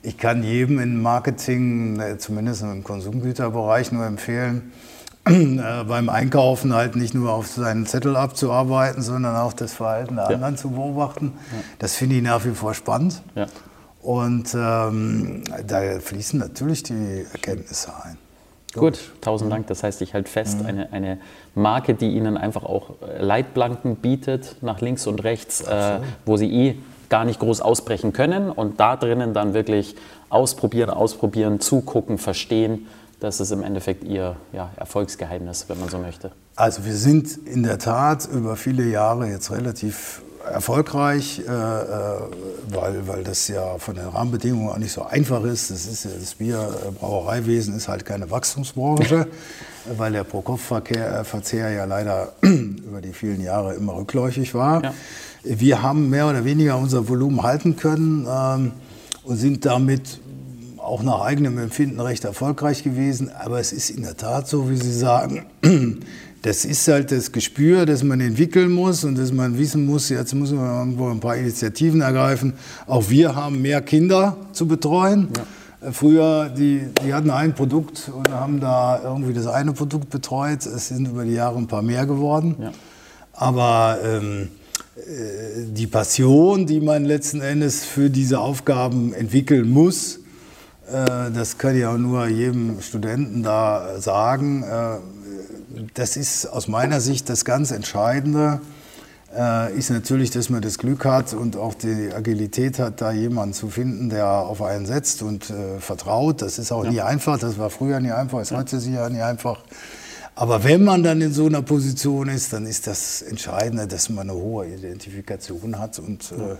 Ich 0.02 0.16
kann 0.16 0.42
jedem 0.42 0.78
im 0.78 1.02
Marketing, 1.02 2.00
äh, 2.00 2.18
zumindest 2.18 2.62
im 2.62 2.82
Konsumgüterbereich, 2.84 3.92
nur 3.92 4.06
empfehlen, 4.06 4.72
äh, 5.26 5.84
beim 5.86 6.08
Einkaufen 6.08 6.72
halt 6.72 6.96
nicht 6.96 7.14
nur 7.14 7.32
auf 7.32 7.46
seinen 7.46 7.86
Zettel 7.86 8.16
abzuarbeiten, 8.16 9.02
sondern 9.02 9.36
auch 9.36 9.52
das 9.52 9.74
Verhalten 9.74 10.16
der 10.16 10.24
ja. 10.24 10.34
anderen 10.34 10.56
zu 10.56 10.70
beobachten. 10.70 11.34
Ja. 11.52 11.58
Das 11.78 11.96
finde 11.96 12.16
ich 12.16 12.22
nach 12.22 12.44
wie 12.44 12.52
vor 12.52 12.72
spannend. 12.72 13.22
Ja. 13.34 13.46
Und 14.00 14.54
ähm, 14.54 15.44
da 15.66 16.00
fließen 16.00 16.38
natürlich 16.38 16.82
die 16.82 17.26
Erkenntnisse 17.32 17.92
ein. 18.02 18.16
Gut, 18.72 19.10
tausend 19.20 19.52
Dank. 19.52 19.66
Das 19.66 19.82
heißt, 19.82 20.00
ich 20.00 20.14
halte 20.14 20.30
fest, 20.30 20.60
mhm. 20.60 20.66
eine, 20.66 20.92
eine 20.92 21.18
Marke, 21.54 21.94
die 21.94 22.08
Ihnen 22.10 22.36
einfach 22.36 22.64
auch 22.64 23.02
äh, 23.02 23.20
Leitplanken 23.20 23.96
bietet, 23.96 24.56
nach 24.62 24.80
links 24.80 25.06
und 25.06 25.22
rechts, 25.24 25.60
äh, 25.62 25.98
wo 26.24 26.36
Sie 26.36 26.50
eh 26.50 26.78
gar 27.10 27.24
nicht 27.24 27.40
groß 27.40 27.60
ausbrechen 27.60 28.14
können 28.14 28.50
und 28.50 28.80
da 28.80 28.96
drinnen 28.96 29.34
dann 29.34 29.52
wirklich 29.52 29.96
ausprobieren, 30.30 30.88
ausprobieren, 30.88 31.60
zugucken, 31.60 32.16
verstehen. 32.16 32.86
Das 33.18 33.40
ist 33.40 33.50
im 33.50 33.62
Endeffekt 33.62 34.04
Ihr 34.04 34.36
ja, 34.52 34.70
Erfolgsgeheimnis, 34.76 35.66
wenn 35.68 35.78
man 35.78 35.90
so 35.90 35.98
möchte. 35.98 36.30
Also 36.56 36.86
wir 36.86 36.94
sind 36.94 37.36
in 37.46 37.62
der 37.62 37.78
Tat 37.78 38.26
über 38.32 38.56
viele 38.56 38.84
Jahre 38.84 39.28
jetzt 39.28 39.50
relativ 39.50 40.22
erfolgreich, 40.50 41.42
äh, 41.46 41.50
äh 41.50 42.20
weil, 42.70 43.06
weil 43.06 43.24
das 43.24 43.48
ja 43.48 43.76
von 43.78 43.94
den 43.94 44.06
Rahmenbedingungen 44.06 44.70
auch 44.70 44.78
nicht 44.78 44.92
so 44.92 45.02
einfach 45.02 45.42
ist. 45.44 45.70
Das, 45.70 45.86
ist 45.86 46.04
das 46.06 46.34
Bierbrauereiwesen 46.34 47.76
ist 47.76 47.88
halt 47.88 48.06
keine 48.06 48.30
Wachstumsbranche, 48.30 49.26
weil 49.96 50.12
der 50.12 50.24
Pro-Kopf-Verzehr 50.24 51.70
ja 51.70 51.84
leider 51.84 52.32
über 52.40 53.00
die 53.02 53.12
vielen 53.12 53.42
Jahre 53.42 53.74
immer 53.74 53.96
rückläufig 53.96 54.54
war. 54.54 54.82
Ja. 54.84 54.94
Wir 55.42 55.82
haben 55.82 56.10
mehr 56.10 56.28
oder 56.28 56.44
weniger 56.44 56.76
unser 56.78 57.08
Volumen 57.08 57.42
halten 57.42 57.76
können 57.76 58.26
ähm, 58.28 58.72
und 59.24 59.36
sind 59.36 59.64
damit 59.64 60.20
auch 60.76 61.02
nach 61.02 61.20
eigenem 61.20 61.58
Empfinden 61.58 62.00
recht 62.00 62.24
erfolgreich 62.24 62.82
gewesen. 62.82 63.30
Aber 63.30 63.60
es 63.60 63.72
ist 63.72 63.90
in 63.90 64.02
der 64.02 64.16
Tat 64.16 64.48
so, 64.48 64.70
wie 64.70 64.76
Sie 64.76 64.92
sagen, 64.92 65.46
das 66.42 66.64
ist 66.64 66.86
halt 66.88 67.12
das 67.12 67.32
Gespür, 67.32 67.86
das 67.86 68.02
man 68.02 68.20
entwickeln 68.20 68.70
muss 68.72 69.04
und 69.04 69.16
dass 69.16 69.32
man 69.32 69.58
wissen 69.58 69.86
muss, 69.86 70.08
jetzt 70.08 70.34
muss 70.34 70.52
man 70.52 70.78
irgendwo 70.78 71.08
ein 71.08 71.20
paar 71.20 71.36
Initiativen 71.36 72.00
ergreifen. 72.00 72.54
Auch 72.86 73.08
wir 73.08 73.34
haben 73.34 73.62
mehr 73.62 73.80
Kinder 73.82 74.36
zu 74.52 74.66
betreuen. 74.66 75.28
Ja. 75.36 75.92
Früher, 75.92 76.50
die, 76.50 76.82
die 77.02 77.14
hatten 77.14 77.30
ein 77.30 77.54
Produkt 77.54 78.10
und 78.14 78.30
haben 78.30 78.60
da 78.60 79.00
irgendwie 79.02 79.32
das 79.32 79.46
eine 79.46 79.72
Produkt 79.72 80.10
betreut. 80.10 80.66
Es 80.66 80.88
sind 80.88 81.08
über 81.08 81.24
die 81.24 81.32
Jahre 81.32 81.56
ein 81.56 81.66
paar 81.66 81.80
mehr 81.80 82.04
geworden. 82.04 82.56
Ja. 82.60 82.72
Aber 83.32 83.98
ähm, 84.04 84.42
äh, 84.42 84.59
die 85.68 85.86
Passion, 85.86 86.66
die 86.66 86.80
man 86.80 87.04
letzten 87.04 87.40
Endes 87.40 87.84
für 87.84 88.10
diese 88.10 88.40
Aufgaben 88.40 89.12
entwickeln 89.14 89.70
muss, 89.70 90.20
äh, 90.90 91.30
das 91.30 91.58
kann 91.58 91.76
ich 91.76 91.86
auch 91.86 91.98
nur 91.98 92.26
jedem 92.26 92.80
Studenten 92.80 93.42
da 93.42 94.00
sagen. 94.00 94.62
Äh, 94.62 94.96
das 95.94 96.16
ist 96.16 96.46
aus 96.46 96.68
meiner 96.68 97.00
Sicht 97.00 97.28
das 97.28 97.44
ganz 97.44 97.70
Entscheidende. 97.70 98.60
Ist 99.76 99.90
natürlich, 99.90 100.32
dass 100.32 100.50
man 100.50 100.60
das 100.60 100.76
Glück 100.76 101.04
hat 101.04 101.34
und 101.34 101.56
auch 101.56 101.74
die 101.74 102.12
Agilität 102.12 102.80
hat, 102.80 103.00
da 103.00 103.12
jemanden 103.12 103.54
zu 103.54 103.68
finden, 103.68 104.10
der 104.10 104.26
auf 104.26 104.60
einen 104.60 104.86
setzt 104.86 105.22
und 105.22 105.52
vertraut. 105.78 106.42
Das 106.42 106.58
ist 106.58 106.72
auch 106.72 106.84
ja. 106.84 106.90
nie 106.90 107.00
einfach. 107.00 107.38
Das 107.38 107.56
war 107.56 107.70
früher 107.70 108.00
nie 108.00 108.10
einfach, 108.10 108.40
ist 108.40 108.50
heute 108.50 108.80
sicher 108.80 109.08
nie 109.08 109.20
einfach. 109.20 109.62
Aber 110.34 110.64
wenn 110.64 110.84
man 110.84 111.02
dann 111.02 111.20
in 111.20 111.32
so 111.32 111.46
einer 111.46 111.62
Position 111.62 112.28
ist, 112.28 112.52
dann 112.52 112.66
ist 112.66 112.86
das 112.86 113.22
Entscheidende, 113.22 113.86
dass 113.86 114.08
man 114.08 114.30
eine 114.30 114.38
hohe 114.38 114.66
Identifikation 114.68 115.78
hat 115.78 115.98
und 115.98 116.32
äh, 116.32 116.56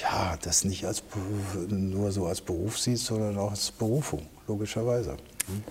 ja, 0.00 0.36
das 0.42 0.64
nicht 0.64 0.84
als 0.84 1.02
nur 1.68 2.12
so 2.12 2.26
als 2.26 2.40
Beruf 2.40 2.78
sieht, 2.78 2.98
sondern 2.98 3.36
auch 3.38 3.50
als 3.50 3.70
Berufung, 3.70 4.22
logischerweise. 4.46 5.16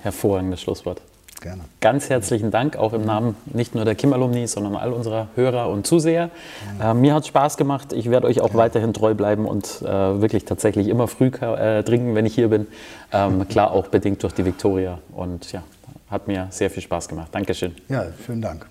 Hervorragendes 0.02 0.62
Schlusswort. 0.62 1.02
Gerne. 1.42 1.62
Ganz 1.80 2.10
herzlichen 2.10 2.52
Dank, 2.52 2.76
auch 2.76 2.92
im 2.92 3.06
Namen 3.06 3.38
nicht 3.46 3.74
nur 3.74 3.86
der 3.86 3.96
Kim-Alumni, 3.96 4.46
sondern 4.48 4.76
all 4.76 4.92
unserer 4.92 5.30
Hörer 5.36 5.70
und 5.70 5.88
Zuseher. 5.88 6.32
Äh, 6.82 6.94
mir 6.94 7.14
hat 7.14 7.24
es 7.24 7.30
Spaß 7.30 7.56
gemacht. 7.56 7.94
Ich 7.94 8.10
werde 8.10 8.28
euch 8.28 8.42
auch 8.42 8.50
ja. 8.50 8.56
weiterhin 8.56 8.94
treu 8.94 9.14
bleiben 9.14 9.46
und 9.46 9.82
äh, 9.82 9.86
wirklich 9.88 10.44
tatsächlich 10.44 10.90
immer 10.90 11.08
früh 11.08 11.28
äh, 11.28 11.82
trinken, 11.84 12.14
wenn 12.14 12.26
ich 12.26 12.36
hier 12.36 12.50
bin. 12.50 12.68
Ähm, 13.14 13.48
klar, 13.48 13.72
auch 13.72 13.88
bedingt 13.88 14.22
durch 14.24 14.34
die 14.34 14.44
Viktoria. 14.44 15.00
Und 15.16 15.54
ja, 15.54 15.64
hat 16.10 16.28
mir 16.28 16.48
sehr 16.52 16.70
viel 16.70 16.84
Spaß 16.84 17.08
gemacht. 17.08 17.30
Dankeschön. 17.34 17.76
Ja, 17.88 18.06
vielen 18.26 18.42
Dank. 18.42 18.66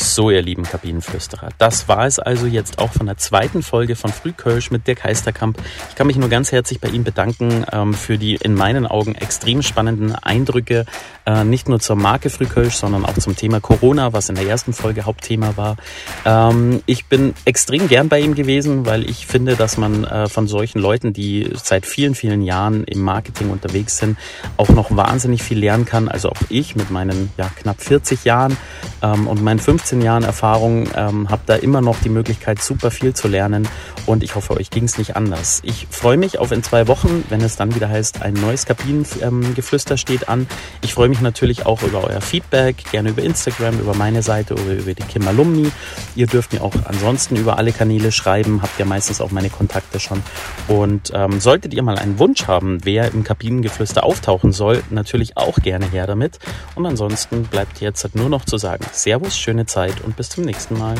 So, 0.00 0.30
ihr 0.30 0.42
lieben 0.42 0.62
Kabinenflüsterer, 0.62 1.48
das 1.58 1.88
war 1.88 2.06
es 2.06 2.20
also 2.20 2.46
jetzt 2.46 2.78
auch 2.78 2.92
von 2.92 3.06
der 3.06 3.16
zweiten 3.16 3.64
Folge 3.64 3.96
von 3.96 4.12
Frühkölsch 4.12 4.70
mit 4.70 4.86
Dirk 4.86 5.02
Heisterkamp. 5.02 5.58
Ich 5.88 5.96
kann 5.96 6.06
mich 6.06 6.16
nur 6.16 6.28
ganz 6.28 6.52
herzlich 6.52 6.78
bei 6.78 6.88
ihm 6.88 7.02
bedanken 7.02 7.66
ähm, 7.72 7.94
für 7.94 8.16
die 8.16 8.36
in 8.36 8.54
meinen 8.54 8.86
Augen 8.86 9.16
extrem 9.16 9.60
spannenden 9.60 10.14
Eindrücke, 10.14 10.84
äh, 11.26 11.42
nicht 11.42 11.68
nur 11.68 11.80
zur 11.80 11.96
Marke 11.96 12.30
Frühkölsch, 12.30 12.74
sondern 12.74 13.04
auch 13.04 13.18
zum 13.18 13.34
Thema 13.34 13.58
Corona, 13.58 14.12
was 14.12 14.28
in 14.28 14.36
der 14.36 14.46
ersten 14.46 14.72
Folge 14.72 15.04
Hauptthema 15.04 15.56
war. 15.56 15.76
Ähm, 16.24 16.80
ich 16.86 17.06
bin 17.06 17.34
extrem 17.44 17.88
gern 17.88 18.08
bei 18.08 18.20
ihm 18.20 18.36
gewesen, 18.36 18.86
weil 18.86 19.02
ich 19.02 19.26
finde, 19.26 19.56
dass 19.56 19.78
man 19.78 20.04
äh, 20.04 20.28
von 20.28 20.46
solchen 20.46 20.78
Leuten, 20.78 21.12
die 21.12 21.50
seit 21.60 21.86
vielen, 21.86 22.14
vielen 22.14 22.42
Jahren 22.42 22.84
im 22.84 23.00
Marketing 23.00 23.50
unterwegs 23.50 23.98
sind, 23.98 24.16
auch 24.58 24.68
noch 24.68 24.94
wahnsinnig 24.94 25.42
viel 25.42 25.58
lernen 25.58 25.86
kann. 25.86 26.08
Also 26.08 26.30
auch 26.30 26.40
ich 26.50 26.76
mit 26.76 26.92
meinen 26.92 27.30
ja, 27.36 27.50
knapp 27.56 27.82
40 27.82 28.24
Jahren 28.24 28.56
ähm, 29.02 29.26
und 29.26 29.42
meinen 29.42 29.58
15 29.88 30.02
Jahren 30.02 30.22
Erfahrung, 30.22 30.86
ähm, 30.94 31.30
habe 31.30 31.40
da 31.46 31.54
immer 31.54 31.80
noch 31.80 31.98
die 32.02 32.10
Möglichkeit, 32.10 32.62
super 32.62 32.90
viel 32.90 33.14
zu 33.14 33.26
lernen 33.26 33.66
und 34.04 34.22
ich 34.22 34.34
hoffe, 34.34 34.54
euch 34.54 34.68
ging 34.68 34.84
es 34.84 34.98
nicht 34.98 35.16
anders. 35.16 35.62
Ich 35.64 35.86
freue 35.90 36.18
mich 36.18 36.38
auf 36.38 36.52
in 36.52 36.62
zwei 36.62 36.88
Wochen, 36.88 37.24
wenn 37.30 37.40
es 37.40 37.56
dann 37.56 37.74
wieder 37.74 37.88
heißt, 37.88 38.20
ein 38.20 38.34
neues 38.34 38.66
Kabinengeflüster 38.66 39.92
ähm, 39.92 39.96
steht 39.96 40.28
an. 40.28 40.46
Ich 40.82 40.92
freue 40.92 41.08
mich 41.08 41.22
natürlich 41.22 41.64
auch 41.64 41.82
über 41.82 42.04
euer 42.04 42.20
Feedback, 42.20 42.76
gerne 42.90 43.10
über 43.10 43.22
Instagram, 43.22 43.80
über 43.80 43.94
meine 43.94 44.22
Seite 44.22 44.56
oder 44.56 44.74
über 44.74 44.92
die 44.92 45.02
Kim 45.04 45.26
Alumni. 45.26 45.70
Ihr 46.14 46.26
dürft 46.26 46.52
mir 46.52 46.62
auch 46.62 46.74
ansonsten 46.84 47.36
über 47.36 47.56
alle 47.56 47.72
Kanäle 47.72 48.12
schreiben, 48.12 48.60
habt 48.60 48.78
ja 48.78 48.84
meistens 48.84 49.22
auch 49.22 49.30
meine 49.30 49.48
Kontakte 49.48 50.00
schon. 50.00 50.22
Und 50.66 51.12
ähm, 51.14 51.40
solltet 51.40 51.72
ihr 51.72 51.82
mal 51.82 51.96
einen 51.96 52.18
Wunsch 52.18 52.46
haben, 52.46 52.80
wer 52.84 53.10
im 53.14 53.24
Kabinengeflüster 53.24 54.04
auftauchen 54.04 54.52
soll, 54.52 54.82
natürlich 54.90 55.38
auch 55.38 55.56
gerne 55.56 55.90
her 55.90 56.06
damit. 56.06 56.38
Und 56.74 56.84
ansonsten 56.84 57.44
bleibt 57.44 57.80
jetzt 57.80 58.14
nur 58.14 58.28
noch 58.28 58.44
zu 58.44 58.58
sagen, 58.58 58.84
Servus, 58.92 59.38
schöne 59.38 59.64
Zeit 59.64 59.77
und 60.04 60.16
bis 60.16 60.28
zum 60.28 60.44
nächsten 60.44 60.78
Mal. 60.78 60.96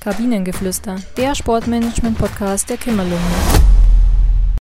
Kabinengeflüster, 0.00 0.96
der 1.16 1.34
Sportmanagement-Podcast 1.34 2.68
der 2.68 2.76
Kimmerlunge. 2.76 3.18